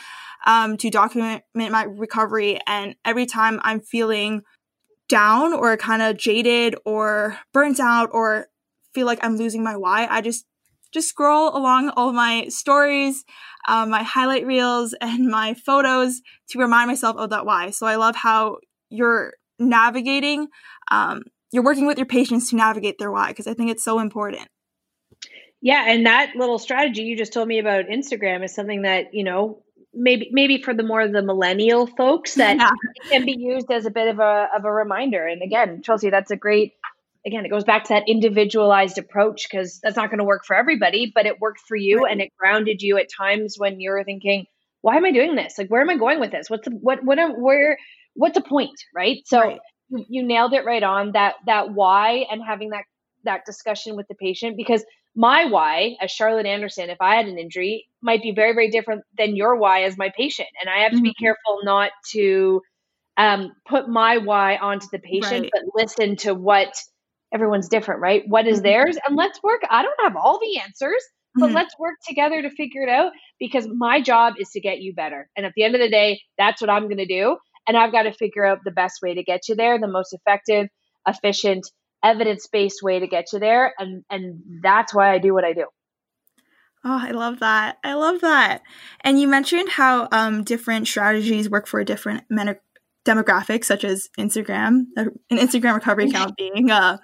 [0.47, 2.59] um, to document my recovery.
[2.67, 4.43] And every time I'm feeling
[5.09, 8.47] down or kind of jaded or burnt out or
[8.95, 10.47] feel like I'm losing my why, I just
[10.93, 13.25] just scroll along all my stories,
[13.67, 17.71] um, my highlight reels, and my photos to remind myself of that why.
[17.71, 18.59] So I love how
[18.91, 20.49] you're navigating,
[20.91, 24.01] um, you're working with your patients to navigate their why because I think it's so
[24.01, 24.49] important.
[25.63, 29.25] Yeah, and that little strategy you just told me about Instagram is something that you
[29.25, 29.63] know
[29.95, 32.71] maybe maybe for the more the millennial folks that yeah.
[33.09, 35.27] can be used as a bit of a of a reminder.
[35.27, 36.75] And again, Chelsea, that's a great
[37.27, 40.57] again, it goes back to that individualized approach because that's not going to work for
[40.57, 42.13] everybody, but it worked for you right.
[42.13, 44.47] and it grounded you at times when you're thinking,
[44.81, 45.57] why am I doing this?
[45.57, 46.51] Like, where am I going with this?
[46.51, 47.79] What's the, what, what, where,
[48.15, 48.79] what's the point?
[48.95, 49.23] Right.
[49.27, 49.61] So right.
[49.89, 52.85] You, you nailed it right on that, that why and having that,
[53.25, 57.39] that discussion with the patient because my why as Charlotte Anderson, if I had an
[57.39, 60.49] injury, might be very, very different than your why as my patient.
[60.61, 61.05] And I have to mm-hmm.
[61.05, 62.63] be careful not to
[63.17, 65.51] um, put my why onto the patient, right.
[65.53, 66.75] but listen to what
[67.33, 68.23] everyone's different, right?
[68.27, 68.65] What is mm-hmm.
[68.65, 68.99] theirs?
[69.07, 69.63] And let's work.
[69.69, 71.03] I don't have all the answers,
[71.35, 71.55] but mm-hmm.
[71.55, 75.29] let's work together to figure it out because my job is to get you better.
[75.37, 77.37] And at the end of the day, that's what I'm going to do.
[77.69, 80.13] And I've got to figure out the best way to get you there, the most
[80.13, 80.69] effective,
[81.07, 81.71] efficient,
[82.03, 83.75] evidence-based way to get you there.
[83.79, 85.67] And and that's why I do what I do.
[86.85, 87.79] Oh, I love that.
[87.85, 88.63] I love that.
[89.03, 92.59] And you mentioned how um, different strategies work for different men-
[93.05, 96.99] demographics, such as Instagram, uh, an Instagram recovery account being uh,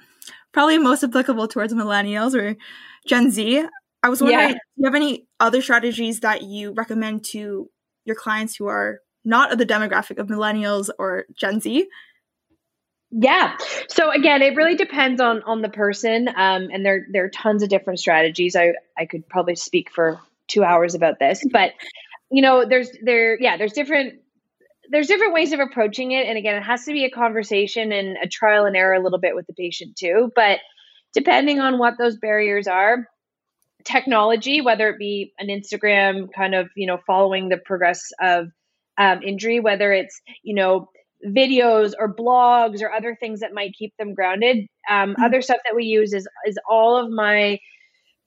[0.53, 2.57] probably most applicable towards millennials or
[3.07, 3.65] Gen Z.
[4.03, 4.55] I was wondering, yeah.
[4.55, 7.71] do you have any other strategies that you recommend to
[8.05, 11.87] your clients who are not of the demographic of millennials or Gen Z?
[13.11, 13.57] Yeah.
[13.89, 17.63] So again, it really depends on on the person, um, and there there are tons
[17.63, 18.55] of different strategies.
[18.55, 21.73] I I could probably speak for two hours about this, but
[22.31, 24.21] you know, there's there yeah, there's different
[24.91, 28.17] there's different ways of approaching it and again it has to be a conversation and
[28.23, 30.59] a trial and error a little bit with the patient too but
[31.13, 33.07] depending on what those barriers are
[33.85, 38.49] technology whether it be an instagram kind of you know following the progress of
[38.97, 40.89] um, injury whether it's you know
[41.27, 45.23] videos or blogs or other things that might keep them grounded um, mm-hmm.
[45.23, 47.59] other stuff that we use is is all of my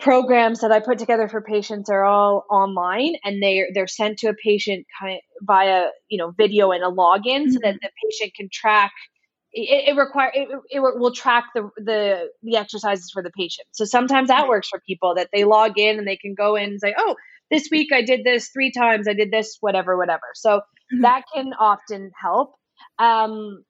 [0.02, 4.28] programs that I put together for patients are all online and they they're sent to
[4.28, 7.52] a patient kind of via you know video and a login mm-hmm.
[7.52, 7.78] so that mm-hmm.
[7.84, 8.92] the patient can track
[9.54, 13.86] it, it require it, it will track the the the exercises for the patient so
[13.86, 16.82] sometimes that works for people that they log in and they can go in and
[16.82, 17.16] say oh
[17.52, 21.02] this week I did this three times I did this whatever whatever so mm-hmm.
[21.02, 22.56] that can often help
[23.02, 23.64] um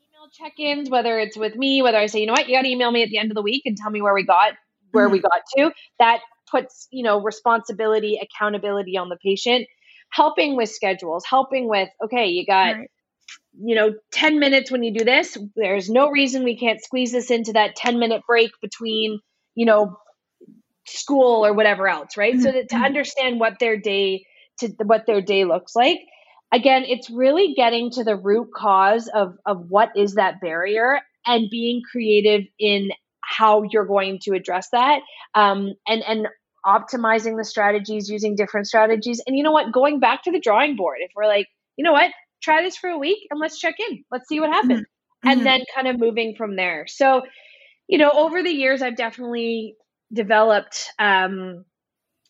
[0.00, 2.68] email check-ins whether it's with me whether I say you know what you got to
[2.68, 4.52] email me at the end of the week and tell me where we got
[4.92, 5.12] where mm-hmm.
[5.12, 9.66] we got to that puts you know responsibility accountability on the patient
[10.10, 12.90] helping with schedules helping with okay you got right.
[13.60, 17.30] you know 10 minutes when you do this there's no reason we can't squeeze this
[17.30, 19.18] into that 10 minute break between
[19.54, 19.98] you know
[20.86, 22.42] school or whatever else right mm-hmm.
[22.42, 22.84] so that to mm-hmm.
[22.84, 24.24] understand what their day
[24.58, 25.98] to what their day looks like
[26.52, 31.50] again it's really getting to the root cause of of what is that barrier and
[31.50, 35.00] being creative in how you're going to address that
[35.34, 36.28] um, and and
[36.64, 39.22] optimizing the strategies using different strategies.
[39.24, 39.72] And you know what?
[39.72, 42.10] Going back to the drawing board if we're like you know what?
[42.42, 44.04] Try this for a week and let's check in.
[44.10, 44.80] Let's see what happens.
[44.80, 45.28] Mm-hmm.
[45.28, 45.44] and mm-hmm.
[45.44, 46.86] then kind of moving from there.
[46.86, 47.22] So
[47.88, 49.76] you know over the years i've definitely
[50.12, 51.64] developed um,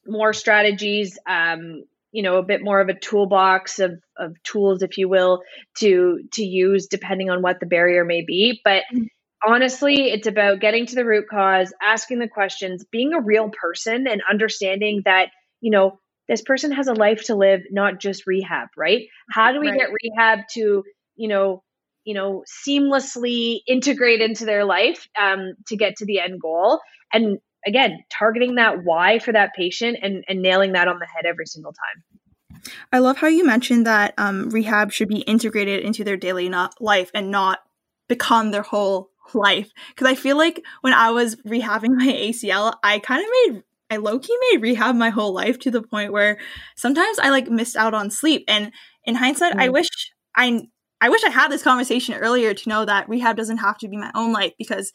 [0.07, 1.85] more strategies um,
[2.16, 5.42] you know a bit more of a toolbox of, of tools if you will
[5.76, 9.05] to to use depending on what the barrier may be but mm-hmm
[9.46, 14.07] honestly, it's about getting to the root cause, asking the questions, being a real person,
[14.07, 15.29] and understanding that,
[15.61, 15.98] you know,
[16.29, 19.07] this person has a life to live, not just rehab, right?
[19.31, 19.79] How do we right.
[19.79, 20.83] get rehab to,
[21.14, 21.62] you know,
[22.05, 26.81] you know, seamlessly integrate into their life um, to get to the end goal?
[27.12, 31.26] And again, targeting that why for that patient and, and nailing that on the head
[31.26, 32.72] every single time.
[32.92, 37.11] I love how you mentioned that um, rehab should be integrated into their daily life
[37.14, 37.61] and not
[38.09, 42.98] become their whole life because I feel like when I was rehabbing my ACL, I
[42.98, 46.38] kind of made I low key made rehab my whole life to the point where
[46.76, 48.44] sometimes I like missed out on sleep.
[48.48, 48.72] And
[49.05, 49.61] in hindsight, mm.
[49.61, 49.88] I wish
[50.35, 50.62] I
[51.00, 53.96] I wish I had this conversation earlier to know that rehab doesn't have to be
[53.96, 54.92] my own life because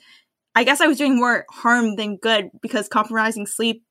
[0.55, 3.83] I guess I was doing more harm than good because compromising sleep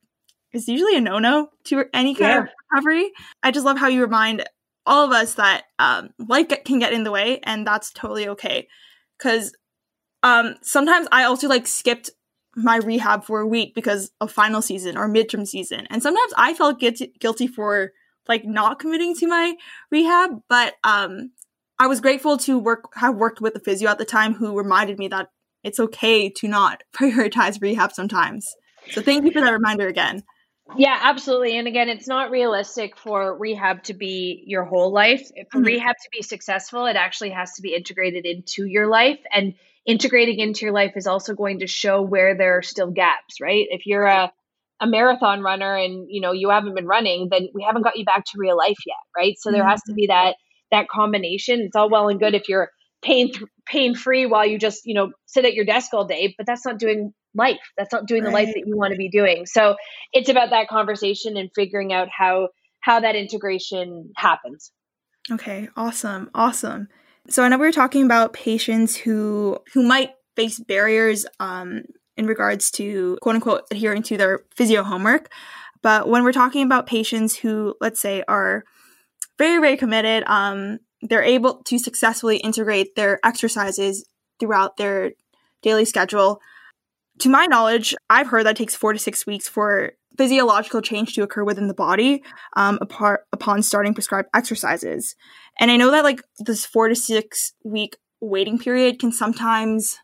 [0.53, 2.39] is usually a no no to any kind yeah.
[2.43, 3.11] of recovery.
[3.41, 4.45] I just love how you remind
[4.85, 8.27] all of us that um, life get, can get in the way and that's totally
[8.29, 8.67] okay.
[9.17, 9.55] Because
[10.23, 12.11] um, sometimes I also like skipped
[12.55, 15.87] my rehab for a week because of final season or midterm season.
[15.89, 17.91] And sometimes I felt guilty, guilty for
[18.27, 19.55] like not committing to my
[19.89, 21.31] rehab, but um
[21.79, 24.99] I was grateful to work have worked with a physio at the time who reminded
[24.99, 25.29] me that
[25.63, 28.47] it's okay to not prioritize rehab sometimes.
[28.89, 30.23] So thank you for that reminder again.
[30.77, 31.57] Yeah, absolutely.
[31.57, 35.27] And again, it's not realistic for rehab to be your whole life.
[35.51, 35.65] For mm-hmm.
[35.65, 39.19] rehab to be successful, it actually has to be integrated into your life.
[39.31, 43.41] And integrating into your life is also going to show where there are still gaps,
[43.41, 43.67] right?
[43.69, 44.31] If you're a
[44.79, 48.05] a marathon runner and you know you haven't been running, then we haven't got you
[48.05, 49.35] back to real life yet, right?
[49.39, 49.69] So there mm-hmm.
[49.69, 50.35] has to be that
[50.71, 51.61] that combination.
[51.61, 52.69] It's all well and good if you're
[53.01, 53.31] pain
[53.65, 56.65] pain free while you just you know sit at your desk all day, but that's
[56.65, 57.59] not doing life.
[57.77, 58.29] That's not doing right.
[58.29, 59.45] the life that you want to be doing.
[59.45, 59.75] So
[60.13, 62.49] it's about that conversation and figuring out how
[62.81, 64.71] how that integration happens.
[65.31, 66.29] Okay, awesome.
[66.33, 66.87] Awesome.
[67.29, 71.83] So I know we were talking about patients who who might face barriers um,
[72.17, 75.29] in regards to quote unquote adhering to their physio homework.
[75.81, 78.63] But when we're talking about patients who, let's say, are
[79.37, 84.05] very, very committed, um, they're able to successfully integrate their exercises
[84.39, 85.11] throughout their
[85.61, 86.41] daily schedule
[87.21, 91.13] to my knowledge, I've heard that it takes four to six weeks for physiological change
[91.13, 92.23] to occur within the body
[92.55, 95.15] um, apart, upon starting prescribed exercises.
[95.59, 99.99] And I know that like this four to six week waiting period can sometimes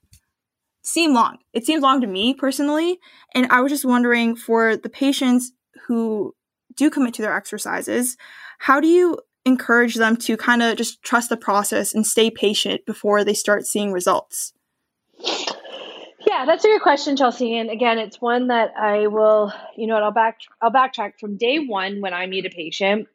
[0.84, 1.40] seem long.
[1.54, 3.00] It seems long to me personally.
[3.34, 5.52] And I was just wondering for the patients
[5.88, 6.36] who
[6.76, 8.16] do commit to their exercises,
[8.60, 12.86] how do you encourage them to kind of just trust the process and stay patient
[12.86, 14.54] before they start seeing results?
[16.28, 17.58] Yeah, that's a good question, Chelsea.
[17.58, 21.60] And again, it's one that I will, you know, I'll back I'll backtrack from day
[21.60, 23.08] one when I meet a patient.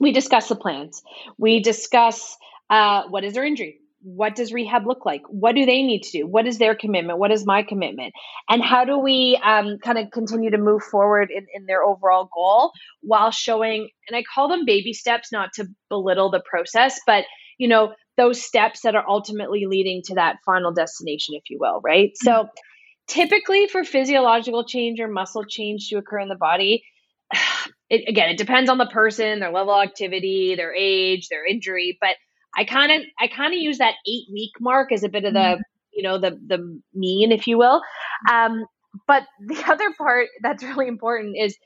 [0.00, 1.02] We discuss the plans.
[1.38, 2.36] We discuss
[2.70, 6.18] uh, what is their injury, what does rehab look like, what do they need to
[6.18, 8.12] do, what is their commitment, what is my commitment,
[8.48, 12.28] and how do we um, kind of continue to move forward in, in their overall
[12.32, 13.88] goal while showing.
[14.08, 17.24] And I call them baby steps, not to belittle the process, but
[17.58, 21.80] you know those steps that are ultimately leading to that final destination, if you will,
[21.82, 22.10] right?
[22.10, 22.26] Mm-hmm.
[22.26, 22.48] So
[23.08, 26.82] typically for physiological change or muscle change to occur in the body,
[27.90, 31.96] it, again, it depends on the person, their level of activity, their age, their injury,
[32.00, 32.16] but
[32.56, 35.34] I kind of I kind of use that 8 week mark as a bit of
[35.34, 35.62] the, mm-hmm.
[35.92, 37.82] you know, the the mean if you will.
[38.30, 38.64] Um
[39.06, 41.56] but the other part that's really important is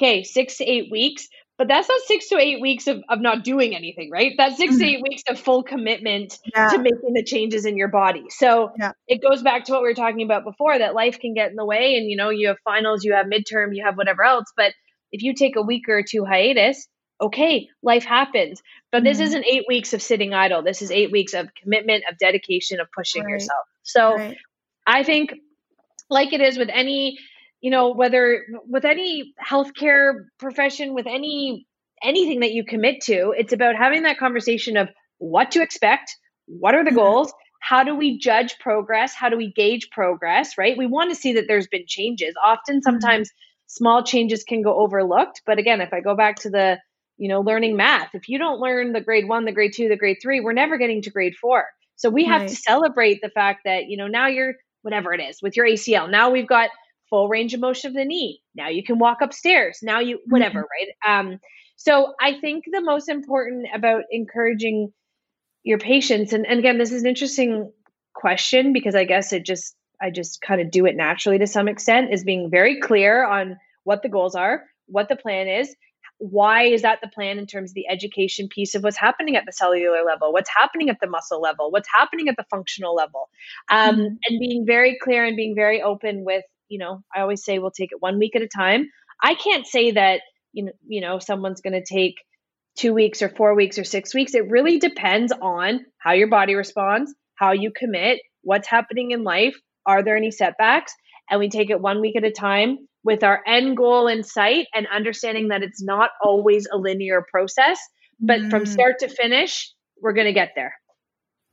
[0.00, 3.42] okay, 6 to 8 weeks, but that's not six to eight weeks of, of not
[3.42, 4.32] doing anything, right?
[4.38, 4.80] That's 6 mm-hmm.
[4.80, 6.68] to eight weeks of full commitment yeah.
[6.68, 8.26] to making the changes in your body.
[8.28, 8.92] So yeah.
[9.08, 11.56] it goes back to what we were talking about before that life can get in
[11.56, 14.46] the way and you know, you have finals, you have midterm, you have whatever else.
[14.56, 14.72] But
[15.10, 16.86] if you take a week or two hiatus,
[17.20, 18.62] okay, life happens.
[18.92, 19.26] But this mm-hmm.
[19.26, 20.62] isn't eight weeks of sitting idle.
[20.62, 23.30] This is eight weeks of commitment, of dedication, of pushing right.
[23.30, 23.66] yourself.
[23.82, 24.36] So right.
[24.86, 25.34] I think
[26.10, 27.18] like it is with any
[27.60, 31.66] you know whether with any healthcare profession with any
[32.02, 36.74] anything that you commit to it's about having that conversation of what to expect what
[36.74, 36.98] are the mm-hmm.
[36.98, 41.16] goals how do we judge progress how do we gauge progress right we want to
[41.16, 42.82] see that there's been changes often mm-hmm.
[42.82, 43.30] sometimes
[43.66, 46.78] small changes can go overlooked but again if i go back to the
[47.18, 49.96] you know learning math if you don't learn the grade 1 the grade 2 the
[49.96, 51.64] grade 3 we're never getting to grade 4
[51.96, 52.50] so we have right.
[52.50, 56.10] to celebrate the fact that you know now you're whatever it is with your acl
[56.10, 56.70] now we've got
[57.08, 58.40] full range of motion of the knee.
[58.54, 59.80] Now you can walk upstairs.
[59.82, 61.08] Now you whatever, mm-hmm.
[61.08, 61.18] right?
[61.18, 61.40] Um,
[61.76, 64.92] so I think the most important about encouraging
[65.62, 67.72] your patients, and, and again, this is an interesting
[68.14, 71.68] question because I guess it just I just kind of do it naturally to some
[71.68, 75.74] extent, is being very clear on what the goals are, what the plan is,
[76.18, 79.44] why is that the plan in terms of the education piece of what's happening at
[79.46, 83.28] the cellular level what's happening at the muscle level what's happening at the functional level
[83.70, 84.14] um, mm-hmm.
[84.28, 87.70] and being very clear and being very open with you know, I always say we'll
[87.70, 88.90] take it one week at a time.
[89.22, 90.20] I can't say that,
[90.52, 92.16] you know, you know, someone's going to take
[92.76, 94.34] two weeks or four weeks or six weeks.
[94.34, 99.56] It really depends on how your body responds, how you commit, what's happening in life.
[99.84, 100.94] Are there any setbacks?
[101.30, 104.66] And we take it one week at a time with our end goal in sight
[104.74, 107.78] and understanding that it's not always a linear process,
[108.20, 108.50] but mm.
[108.50, 110.74] from start to finish, we're going to get there.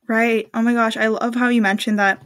[0.08, 0.48] Right.
[0.54, 0.96] Oh my gosh.
[0.96, 2.22] I love how you mentioned that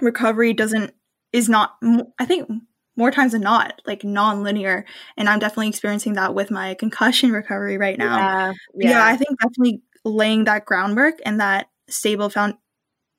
[0.00, 0.94] recovery doesn't
[1.32, 1.76] is not
[2.18, 2.48] i think
[2.96, 4.84] more times than not like non-linear
[5.16, 8.90] and i'm definitely experiencing that with my concussion recovery right now yeah, yeah.
[8.90, 12.30] yeah i think definitely laying that groundwork and that stable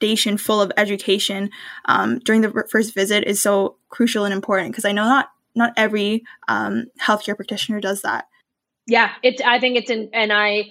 [0.04, 1.50] foundation full of education
[1.86, 5.72] um, during the first visit is so crucial and important because i know not not
[5.78, 8.26] every um, healthcare practitioner does that
[8.86, 10.66] yeah it's i think it's in and i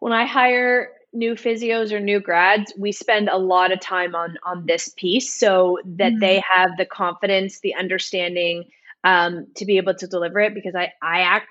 [0.00, 4.36] when i hire new physios or new grads, we spend a lot of time on
[4.44, 6.20] on this piece so that mm-hmm.
[6.20, 8.64] they have the confidence, the understanding
[9.04, 10.54] um, to be able to deliver it.
[10.54, 11.48] Because I I act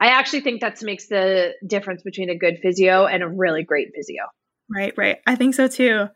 [0.00, 3.88] I actually think that makes the difference between a good physio and a really great
[3.94, 4.24] physio.
[4.70, 5.18] Right, right.
[5.26, 6.08] I think so too.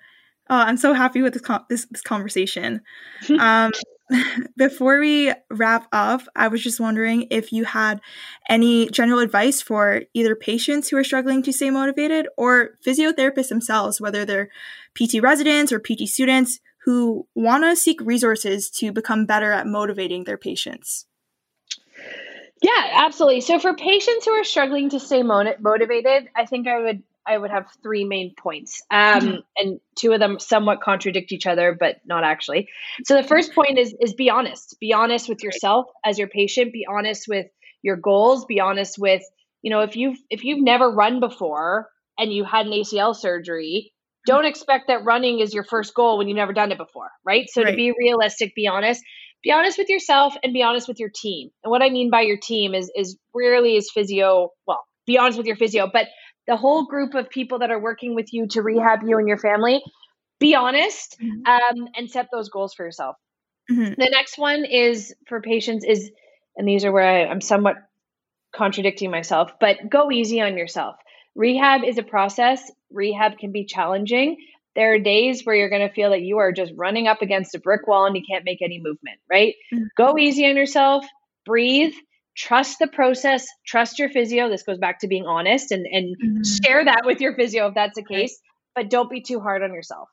[0.51, 2.83] Oh, I'm so happy with this con- this, this conversation.
[3.39, 3.73] um,
[4.57, 8.01] before we wrap up, I was just wondering if you had
[8.49, 14.01] any general advice for either patients who are struggling to stay motivated or physiotherapists themselves,
[14.01, 14.51] whether they're
[14.95, 20.25] PT residents or PT students who want to seek resources to become better at motivating
[20.25, 21.07] their patients.
[22.61, 23.41] Yeah, absolutely.
[23.41, 27.51] So for patients who are struggling to stay motivated, I think I would I would
[27.51, 29.37] have three main points, um, mm-hmm.
[29.57, 32.69] and two of them somewhat contradict each other, but not actually.
[33.05, 34.77] So the first point is is be honest.
[34.81, 36.73] Be honest with yourself as your patient.
[36.73, 37.47] Be honest with
[37.83, 38.45] your goals.
[38.47, 39.23] Be honest with
[39.63, 43.93] you know if you've if you've never run before and you had an ACL surgery,
[44.27, 47.49] don't expect that running is your first goal when you've never done it before, right?
[47.49, 47.71] So right.
[47.71, 49.03] to be realistic, be honest.
[49.43, 51.51] Be honest with yourself and be honest with your team.
[51.65, 54.51] And what I mean by your team is is rarely is physio.
[54.67, 56.07] Well, be honest with your physio, but
[56.47, 59.39] the whole group of people that are working with you to rehab you and your
[59.39, 59.83] family,
[60.41, 61.47] be honest mm-hmm.
[61.47, 63.17] um, and set those goals for yourself.
[63.71, 63.95] Mm-hmm.
[63.97, 66.11] The next one is for patients is,
[66.57, 67.77] and these are where I, I'm somewhat
[68.55, 70.97] contradicting myself, but go easy on yourself.
[71.35, 72.71] Rehab is a process.
[72.91, 74.37] Rehab can be challenging.
[74.75, 77.55] There are days where you're going to feel that you are just running up against
[77.55, 79.55] a brick wall and you can't make any movement, right?
[79.73, 79.85] Mm-hmm.
[79.97, 81.07] Go easy on yourself,
[81.45, 81.95] breathe,
[82.37, 84.49] trust the process, trust your physio.
[84.49, 86.43] This goes back to being honest and, and mm-hmm.
[86.65, 88.39] share that with your physio if that's the case,
[88.75, 90.09] but don't be too hard on yourself.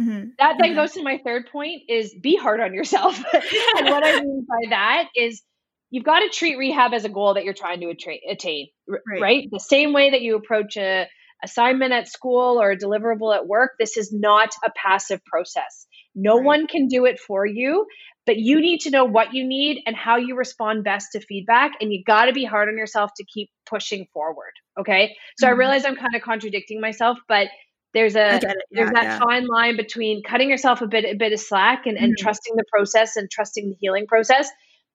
[0.00, 0.30] Mm-hmm.
[0.38, 0.76] That then mm-hmm.
[0.76, 3.16] goes to my third point is be hard on yourself.
[3.32, 5.42] and what I mean by that is
[5.90, 7.94] you've got to treat rehab as a goal that you're trying to
[8.30, 9.20] attain, right?
[9.20, 9.48] right?
[9.50, 11.06] The same way that you approach a
[11.42, 15.86] assignment at school or a deliverable at work, this is not a passive process.
[16.14, 16.44] No right.
[16.44, 17.86] one can do it for you
[18.26, 21.72] but you need to know what you need and how you respond best to feedback
[21.80, 25.54] and you got to be hard on yourself to keep pushing forward okay so mm-hmm.
[25.54, 27.48] i realize i'm kind of contradicting myself but
[27.92, 29.18] there's a yeah, there's that yeah.
[29.18, 32.22] fine line between cutting yourself a bit a bit of slack and, and mm-hmm.
[32.22, 34.48] trusting the process and trusting the healing process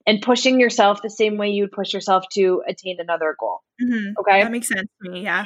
[0.08, 4.14] and pushing yourself the same way you would push yourself to attain another goal mm-hmm.
[4.20, 5.46] okay that makes sense to me yeah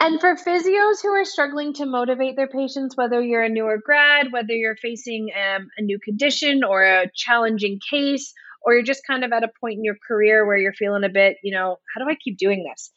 [0.00, 4.28] and for physios who are struggling to motivate their patients, whether you're a newer grad,
[4.30, 8.32] whether you're facing um, a new condition or a challenging case,
[8.62, 11.08] or you're just kind of at a point in your career where you're feeling a
[11.08, 12.90] bit, you know, how do I keep doing this?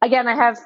[0.00, 0.58] Again, I have,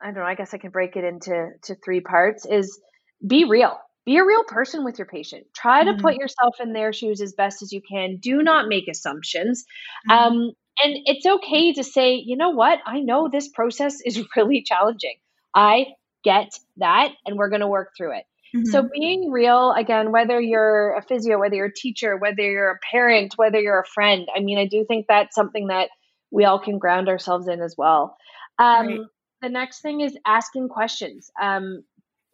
[0.00, 2.78] I don't know, I guess I can break it into to three parts is
[3.26, 3.78] be real.
[4.04, 5.46] Be a real person with your patient.
[5.54, 6.00] Try to mm-hmm.
[6.02, 8.18] put yourself in their shoes as best as you can.
[8.18, 9.64] Do not make assumptions.
[10.10, 10.34] Mm-hmm.
[10.34, 10.52] Um,
[10.82, 12.78] and it's okay to say, you know what?
[12.84, 15.16] I know this process is really challenging.
[15.54, 15.86] I
[16.24, 18.24] get that, and we're going to work through it.
[18.54, 18.70] Mm-hmm.
[18.70, 22.78] So, being real, again, whether you're a physio, whether you're a teacher, whether you're a
[22.90, 25.90] parent, whether you're a friend, I mean, I do think that's something that
[26.30, 28.16] we all can ground ourselves in as well.
[28.58, 29.00] Um, right.
[29.42, 31.30] The next thing is asking questions.
[31.40, 31.84] Um,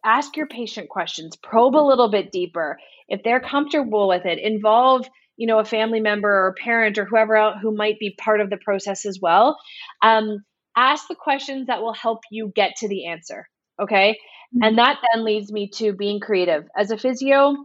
[0.05, 2.79] ask your patient questions, probe a little bit deeper.
[3.07, 5.07] If they're comfortable with it, involve
[5.41, 8.51] you know a family member or parent or whoever else who might be part of
[8.51, 9.57] the process as well
[10.03, 10.43] um,
[10.77, 13.47] ask the questions that will help you get to the answer
[13.81, 14.17] okay?
[14.55, 14.63] Mm-hmm.
[14.63, 16.65] and that then leads me to being creative.
[16.77, 17.55] As a physio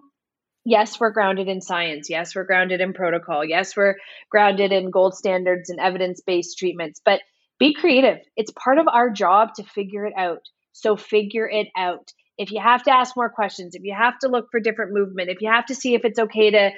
[0.64, 2.09] yes we're grounded in science.
[2.09, 3.45] Yes we're grounded in protocol.
[3.45, 3.97] Yes we're
[4.31, 7.01] grounded in gold standards and evidence-based treatments.
[7.05, 7.20] But
[7.59, 8.18] be creative.
[8.37, 10.43] It's part of our job to figure it out.
[10.72, 12.12] So figure it out.
[12.39, 15.31] If you have to ask more questions if you have to look for different movement
[15.31, 16.70] if you have to see if it's okay to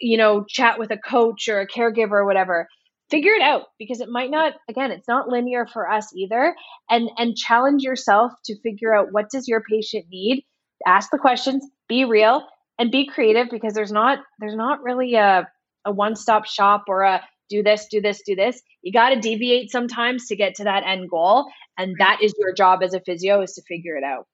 [0.00, 2.68] you know, chat with a coach or a caregiver or whatever.
[3.10, 6.54] Figure it out because it might not again, it's not linear for us either.
[6.88, 10.44] And and challenge yourself to figure out what does your patient need?
[10.86, 12.46] Ask the questions, be real,
[12.78, 15.48] and be creative because there's not there's not really a
[15.84, 17.22] a one-stop shop or a
[17.52, 18.62] do this, do this, do this.
[18.82, 21.50] You got to deviate sometimes to get to that end goal.
[21.76, 24.26] And that is your job as a physio is to figure it out.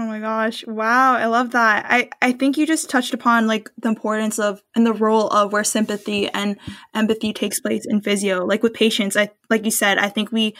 [0.00, 0.64] Oh my gosh.
[0.64, 1.14] Wow.
[1.14, 1.84] I love that.
[1.88, 5.52] I, I think you just touched upon like the importance of and the role of
[5.52, 6.56] where sympathy and
[6.94, 8.46] empathy takes place in physio.
[8.46, 10.54] Like with patients, I like you said, I think we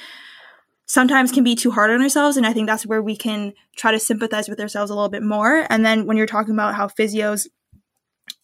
[0.87, 3.93] sometimes can be too hard on ourselves and I think that's where we can try
[3.93, 5.67] to sympathize with ourselves a little bit more.
[5.71, 7.47] And then when you're talking about how physios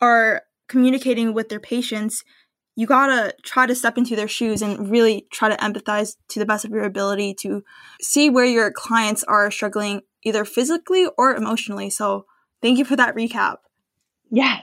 [0.01, 2.23] are communicating with their patients,
[2.77, 6.47] you gotta try to step into their shoes and really try to empathize to the
[6.47, 7.63] best of your ability to
[8.01, 11.91] see where your clients are struggling either physically or emotionally.
[11.91, 12.27] So
[12.63, 13.57] thank you for that recap.
[14.31, 14.61] Yeah.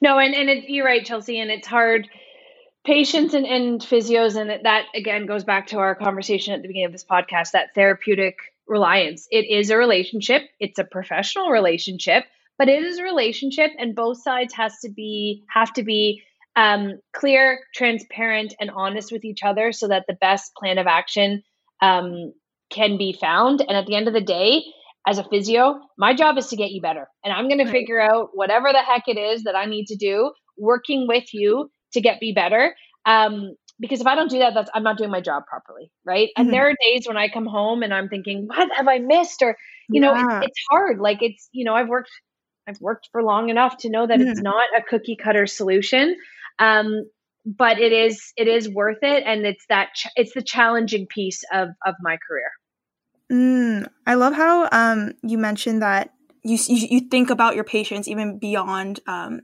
[0.00, 2.08] No, and, and it, you're right, Chelsea, and it's hard.
[2.84, 6.86] Patients and, and physios, and that again goes back to our conversation at the beginning
[6.86, 8.36] of this podcast that therapeutic
[8.70, 9.26] alliance.
[9.30, 12.24] It is a relationship, it's a professional relationship,
[12.58, 16.22] but it is a relationship, and both sides has to be have to be
[16.56, 21.42] um, clear, transparent, and honest with each other so that the best plan of action
[21.82, 22.32] um,
[22.70, 23.60] can be found.
[23.60, 24.62] And at the end of the day,
[25.06, 27.08] as a physio, my job is to get you better.
[27.24, 27.66] And I'm going right.
[27.66, 31.34] to figure out whatever the heck it is that I need to do, working with
[31.34, 32.74] you to get me better.
[33.04, 36.28] Um, because if I don't do that, that's I'm not doing my job properly, right?
[36.28, 36.42] Mm-hmm.
[36.42, 39.42] And there are days when I come home and I'm thinking, what have I missed?
[39.42, 39.56] Or
[39.88, 40.12] you yeah.
[40.12, 41.00] know, it, it's hard.
[41.00, 42.10] Like it's you know, I've worked
[42.68, 44.28] I've worked for long enough to know that mm-hmm.
[44.28, 46.16] it's not a cookie cutter solution.
[46.58, 47.04] Um,
[47.44, 51.42] but it is it is worth it, and it's that ch- it's the challenging piece
[51.52, 52.50] of of my career.
[53.30, 56.10] Mm, I love how um, you mentioned that
[56.42, 59.40] you, you, you think about your patients even beyond um,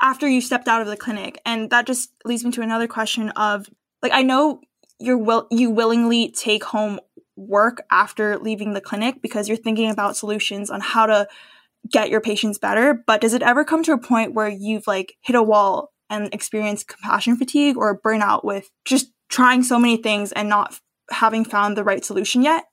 [0.00, 3.30] after you stepped out of the clinic, and that just leads me to another question
[3.30, 3.68] of
[4.02, 4.60] like I know
[4.98, 7.00] you're will you willingly take home
[7.36, 11.26] work after leaving the clinic because you're thinking about solutions on how to
[11.90, 15.14] get your patients better but does it ever come to a point where you've like
[15.22, 20.32] hit a wall and experience compassion fatigue or burnout with just trying so many things
[20.32, 20.78] and not
[21.10, 22.64] having found the right solution yet.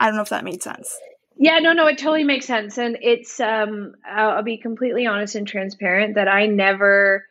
[0.00, 0.92] I don't know if that made sense.
[1.38, 2.78] Yeah, no, no, it totally makes sense.
[2.78, 7.26] And it's, um, I'll, I'll be completely honest and transparent that I never,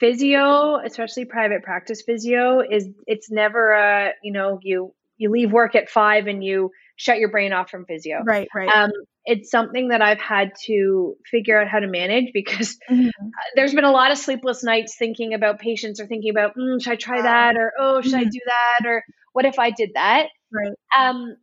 [0.00, 5.74] physio, especially private practice physio, is it's never a, you know, you, you leave work
[5.74, 8.22] at five and you shut your brain off from physio.
[8.24, 8.68] Right, right.
[8.68, 8.92] Um,
[9.28, 13.08] it's something that I've had to figure out how to manage because mm-hmm.
[13.56, 16.94] there's been a lot of sleepless nights thinking about patients or thinking about, mm, should
[16.94, 17.56] I try that?
[17.58, 18.20] Or, oh, should mm-hmm.
[18.20, 18.88] I do that?
[18.88, 19.04] Or
[19.34, 20.28] what if I did that?
[20.50, 20.72] Right.
[20.98, 21.36] Um,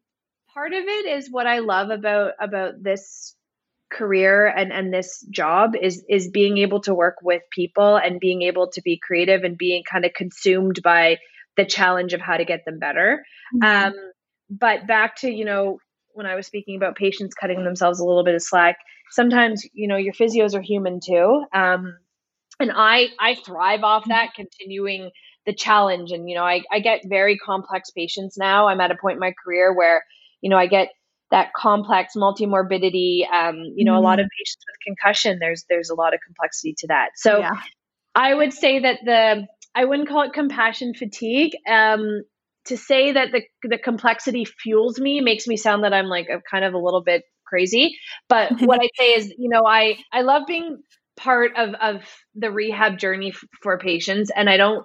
[0.51, 3.35] part of it is what I love about, about this
[3.91, 8.41] career and, and this job is, is being able to work with people and being
[8.41, 11.17] able to be creative and being kind of consumed by
[11.55, 13.23] the challenge of how to get them better.
[13.55, 13.87] Mm-hmm.
[13.89, 13.93] Um,
[14.49, 15.79] but back to you know
[16.15, 18.77] when I was speaking about patients cutting themselves a little bit of slack,
[19.11, 21.97] sometimes you know your physios are human too, um,
[22.59, 25.11] and I I thrive off that continuing
[25.45, 26.11] the challenge.
[26.11, 28.67] And you know I I get very complex patients now.
[28.67, 30.03] I'm at a point in my career where
[30.41, 30.89] you know I get
[31.31, 33.29] that complex multimorbidity.
[33.29, 33.97] Um, you know, mm.
[33.97, 34.39] a lot of mm-hmm.
[34.39, 35.37] patients with concussion.
[35.39, 37.09] There's there's a lot of complexity to that.
[37.15, 37.55] So yeah.
[38.15, 41.51] I would say that the I wouldn't call it compassion fatigue.
[41.69, 42.23] Um,
[42.65, 46.41] to say that the the complexity fuels me makes me sound that I'm like a
[46.49, 47.97] kind of a little bit crazy.
[48.29, 50.77] But what I say is, you know, I I love being
[51.17, 52.01] part of of
[52.35, 54.83] the rehab journey f- for patients and i don't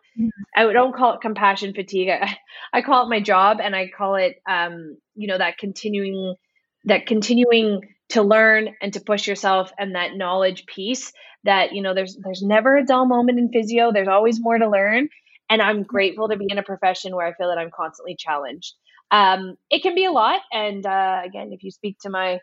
[0.56, 2.08] i don't call it compassion fatigue.
[2.08, 2.36] I,
[2.72, 6.36] I call it my job and i call it um you know that continuing
[6.84, 11.12] that continuing to learn and to push yourself and that knowledge piece
[11.44, 13.92] that you know there's there's never a dull moment in physio.
[13.92, 15.08] There's always more to learn
[15.50, 18.74] and I'm grateful to be in a profession where I feel that I'm constantly challenged.
[19.10, 22.38] Um, it can be a lot, and uh, again, if you speak to my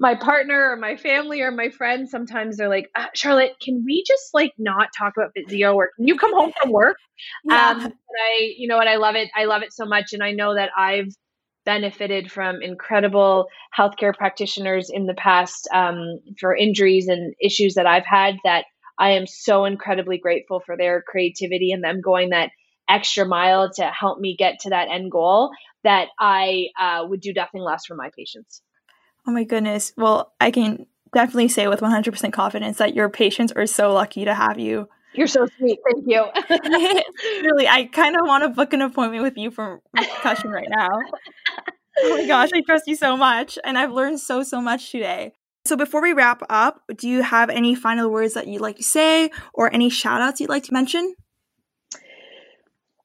[0.00, 4.04] my partner or my family or my friends, sometimes they're like, uh, Charlotte, can we
[4.06, 6.96] just like not talk about physio or can you come home from work?
[7.44, 7.70] Yeah.
[7.70, 9.28] Um, I, you know what, I love it.
[9.36, 11.08] I love it so much, and I know that I've
[11.66, 18.06] benefited from incredible healthcare practitioners in the past um, for injuries and issues that I've
[18.06, 18.66] had that
[18.98, 22.50] I am so incredibly grateful for their creativity and them going that
[22.88, 25.50] extra mile to help me get to that end goal
[25.84, 28.62] that I uh, would do nothing less for my patients.
[29.26, 29.92] Oh my goodness.
[29.96, 34.34] Well, I can definitely say with 100% confidence that your patients are so lucky to
[34.34, 34.88] have you.
[35.14, 35.78] You're so sweet.
[35.90, 36.24] Thank you.
[37.42, 40.88] really, I kind of want to book an appointment with you for concussion right now.
[42.00, 43.58] Oh my gosh, I trust you so much.
[43.64, 45.32] And I've learned so, so much today.
[45.64, 48.82] So before we wrap up, do you have any final words that you'd like to
[48.82, 51.14] say or any shout outs you'd like to mention?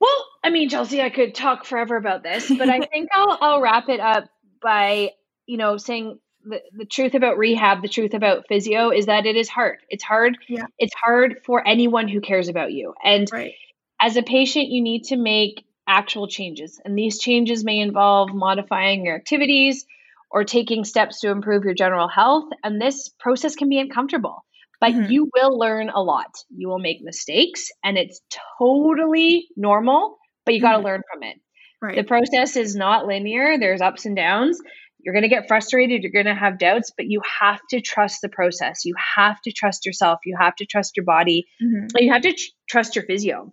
[0.00, 3.60] Well, I mean, Chelsea, I could talk forever about this, but I think I'll, I'll
[3.60, 4.24] wrap it up
[4.62, 5.10] by,
[5.46, 9.36] you know, saying the, the truth about rehab, the truth about physio is that it
[9.36, 9.78] is hard.
[9.88, 10.38] It's hard.
[10.48, 10.66] Yeah.
[10.78, 12.94] It's hard for anyone who cares about you.
[13.02, 13.52] And right.
[14.00, 16.80] as a patient, you need to make actual changes.
[16.84, 19.86] And these changes may involve modifying your activities,
[20.34, 22.48] or taking steps to improve your general health.
[22.64, 24.44] And this process can be uncomfortable,
[24.80, 25.10] but mm-hmm.
[25.10, 26.34] you will learn a lot.
[26.50, 28.20] You will make mistakes, and it's
[28.58, 30.86] totally normal, but you got to mm-hmm.
[30.86, 31.36] learn from it.
[31.80, 31.96] Right.
[31.96, 34.60] The process is not linear, there's ups and downs.
[34.98, 38.20] You're going to get frustrated, you're going to have doubts, but you have to trust
[38.22, 38.86] the process.
[38.86, 41.86] You have to trust yourself, you have to trust your body, mm-hmm.
[41.98, 43.52] you have to tr- trust your physio.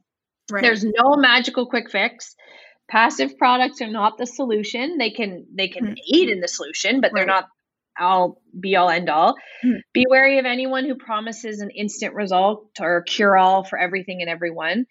[0.49, 0.63] Right.
[0.63, 2.35] There's no magical quick fix
[2.91, 6.15] passive products are not the solution they can they can mm-hmm.
[6.15, 7.47] aid in the solution but they're not
[7.97, 9.33] all be all end all
[9.63, 9.77] mm-hmm.
[9.93, 14.29] be wary of anyone who promises an instant result or cure all for everything and
[14.29, 14.85] everyone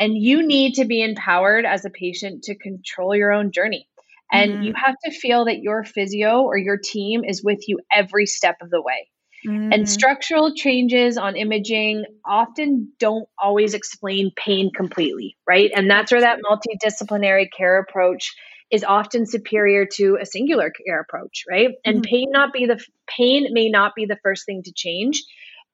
[0.00, 3.88] and you need to be empowered as a patient to control your own journey
[4.32, 4.62] and mm-hmm.
[4.64, 8.56] you have to feel that your physio or your team is with you every step
[8.60, 9.08] of the way
[9.46, 9.72] Mm.
[9.72, 15.70] And structural changes on imaging often don't always explain pain completely, right?
[15.74, 18.34] And that's where that multidisciplinary care approach
[18.70, 21.70] is often superior to a singular care approach, right?
[21.84, 22.10] And mm-hmm.
[22.10, 25.22] pain not be the pain may not be the first thing to change,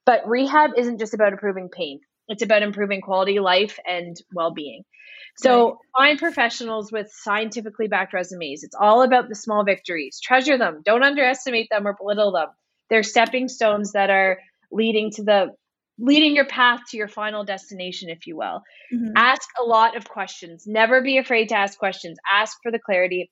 [0.05, 2.01] but rehab isn't just about improving pain.
[2.29, 4.85] It's about improving quality of life and well-being.
[5.39, 5.77] So right.
[5.97, 8.65] find professionals with scientifically backed resumes.
[8.65, 10.21] It's all about the small victories.
[10.23, 10.83] Treasure them.
[10.85, 12.49] Don't underestimate them or belittle them.
[12.93, 14.39] They're stepping stones that are
[14.71, 15.47] leading to the
[15.99, 18.61] leading your path to your final destination, if you will.
[18.93, 19.13] Mm-hmm.
[19.17, 20.67] Ask a lot of questions.
[20.67, 22.19] Never be afraid to ask questions.
[22.31, 23.31] Ask for the clarity.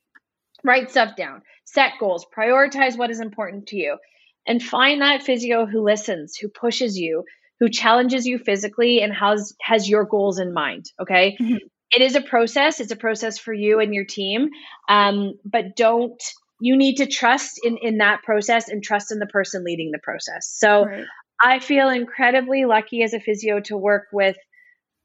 [0.65, 1.43] Write stuff down.
[1.67, 2.25] Set goals.
[2.35, 3.99] Prioritize what is important to you.
[4.47, 7.25] And find that physio who listens, who pushes you,
[7.59, 10.87] who challenges you physically and has has your goals in mind.
[10.99, 11.37] Okay.
[11.39, 11.57] Mm-hmm.
[11.93, 12.81] It is a process.
[12.81, 14.49] It's a process for you and your team.
[14.89, 16.23] Um, but don't
[16.61, 20.01] you need to trust in in that process and trust in the person leading the
[20.03, 20.55] process.
[20.57, 21.05] So right.
[21.43, 24.37] I feel incredibly lucky as a physio to work with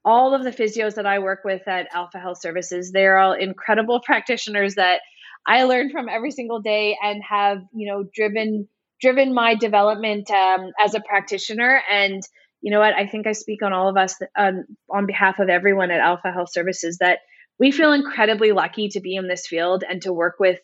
[0.03, 2.91] all of the physios that I work with at Alpha Health Services.
[2.91, 5.01] They're all incredible practitioners that
[5.47, 8.67] I learn from every single day and have, you know, driven
[9.01, 11.81] driven my development um, as a practitioner.
[11.91, 12.21] And
[12.61, 12.93] you know what?
[12.93, 16.31] I think I speak on all of us um, on behalf of everyone at Alpha
[16.31, 17.19] Health Services that
[17.59, 20.59] we feel incredibly lucky to be in this field and to work with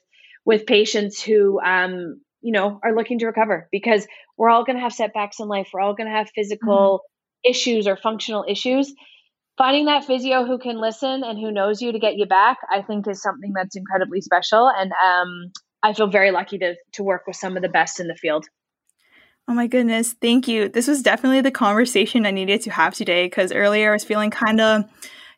[0.46, 4.82] with patients who um, you know are looking to recover because we're all going to
[4.82, 5.70] have setbacks in life.
[5.74, 7.52] We're all going to have physical mm-hmm.
[7.52, 8.94] issues or functional issues.
[9.58, 12.82] Finding that physio who can listen and who knows you to get you back, I
[12.82, 14.70] think, is something that's incredibly special.
[14.70, 15.52] And um,
[15.84, 18.46] I feel very lucky to to work with some of the best in the field.
[19.48, 20.70] Oh my goodness, thank you.
[20.70, 24.30] This was definitely the conversation I needed to have today because earlier I was feeling
[24.30, 24.86] kind of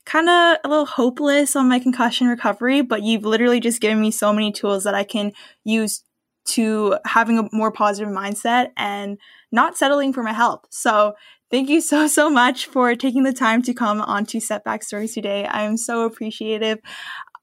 [0.05, 4.11] kind of a little hopeless on my concussion recovery, but you've literally just given me
[4.11, 5.31] so many tools that I can
[5.63, 6.03] use
[6.45, 9.17] to having a more positive mindset and
[9.51, 10.65] not settling for my health.
[10.69, 11.13] So,
[11.49, 15.13] thank you so, so much for taking the time to come on to Setback Stories
[15.13, 15.45] today.
[15.45, 16.79] I am so appreciative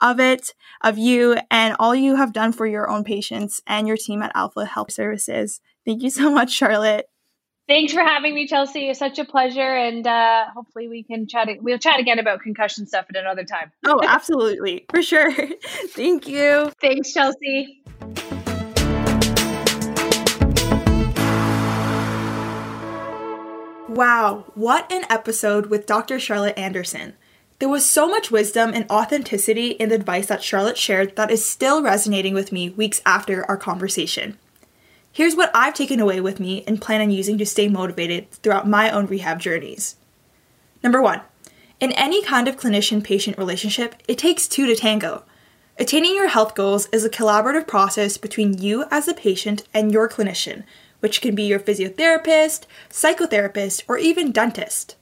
[0.00, 3.96] of it, of you, and all you have done for your own patients and your
[3.96, 5.60] team at Alpha Health Services.
[5.84, 7.09] Thank you so much, Charlotte.
[7.70, 8.88] Thanks for having me, Chelsea.
[8.88, 11.48] It's such a pleasure, and uh, hopefully we can chat.
[11.60, 13.70] We'll chat again about concussion stuff at another time.
[13.86, 15.30] oh, absolutely, for sure.
[15.90, 16.72] Thank you.
[16.80, 17.80] Thanks, Chelsea.
[23.88, 26.18] Wow, what an episode with Dr.
[26.18, 27.14] Charlotte Anderson.
[27.60, 31.44] There was so much wisdom and authenticity in the advice that Charlotte shared that is
[31.48, 34.38] still resonating with me weeks after our conversation.
[35.12, 38.68] Here's what I've taken away with me and plan on using to stay motivated throughout
[38.68, 39.96] my own rehab journeys.
[40.82, 41.20] Number one,
[41.80, 45.24] in any kind of clinician patient relationship, it takes two to tango.
[45.78, 50.08] Attaining your health goals is a collaborative process between you as a patient and your
[50.08, 50.64] clinician
[51.00, 54.96] which can be your physiotherapist, psychotherapist, or even dentist.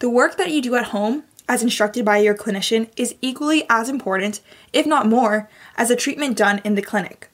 [0.00, 3.88] The work that you do at home, as instructed by your clinician, is equally as
[3.88, 4.40] important,
[4.72, 7.30] if not more, as the treatment done in the clinic.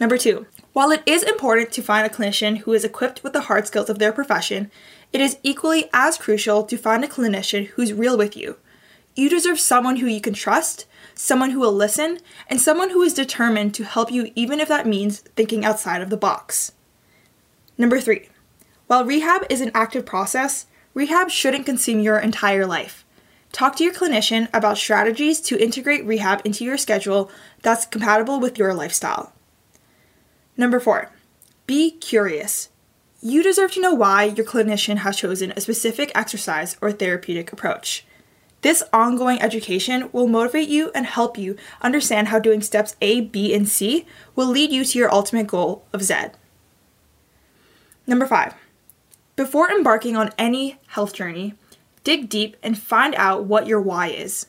[0.00, 3.42] Number two, while it is important to find a clinician who is equipped with the
[3.42, 4.70] hard skills of their profession,
[5.12, 8.56] it is equally as crucial to find a clinician who's real with you.
[9.16, 13.14] You deserve someone who you can trust, someone who will listen, and someone who is
[13.14, 16.72] determined to help you even if that means thinking outside of the box.
[17.76, 18.28] Number three,
[18.86, 23.04] while rehab is an active process, rehab shouldn't consume your entire life.
[23.52, 27.30] Talk to your clinician about strategies to integrate rehab into your schedule
[27.62, 29.32] that's compatible with your lifestyle.
[30.58, 31.10] Number four,
[31.66, 32.68] be curious.
[33.22, 38.04] You deserve to know why your clinician has chosen a specific exercise or therapeutic approach.
[38.62, 43.54] This ongoing education will motivate you and help you understand how doing steps A, B,
[43.54, 44.04] and C
[44.34, 46.14] will lead you to your ultimate goal of Z.
[48.04, 48.54] Number five,
[49.36, 51.54] before embarking on any health journey,
[52.02, 54.46] dig deep and find out what your why is.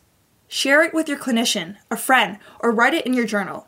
[0.48, 3.68] Share it with your clinician, a friend, or write it in your journal.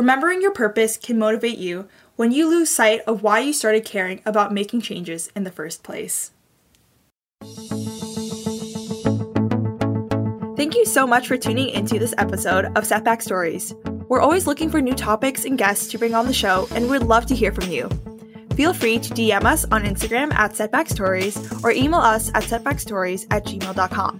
[0.00, 1.86] Remembering your purpose can motivate you
[2.16, 5.82] when you lose sight of why you started caring about making changes in the first
[5.82, 6.30] place.
[10.56, 13.74] Thank you so much for tuning into this episode of Setback Stories.
[14.08, 17.02] We're always looking for new topics and guests to bring on the show, and we'd
[17.02, 17.90] love to hear from you
[18.56, 23.26] feel free to DM us on Instagram at Setback Stories or email us at setbackstories
[23.30, 24.18] at gmail.com.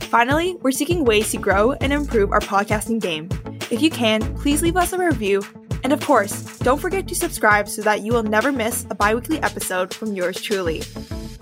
[0.00, 3.28] Finally, we're seeking ways to grow and improve our podcasting game.
[3.70, 5.44] If you can, please leave us a review.
[5.84, 9.14] And of course, don't forget to subscribe so that you will never miss a bi
[9.14, 10.82] weekly episode from yours truly.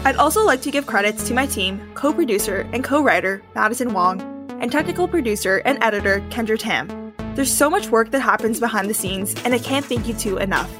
[0.01, 3.95] I'd also like to give credits to my team, co producer and co writer Madison
[3.95, 4.21] Wong,
[4.61, 7.15] and technical producer and editor Kendra Tam.
[7.35, 10.37] There's so much work that happens behind the scenes, and I can't thank you two
[10.37, 10.71] enough.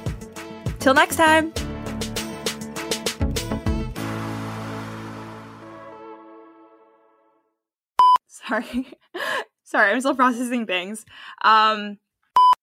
[0.81, 1.55] Till next time!
[8.27, 8.93] Sorry.
[9.69, 11.05] sorry, I'm still processing things.
[11.43, 11.99] Um,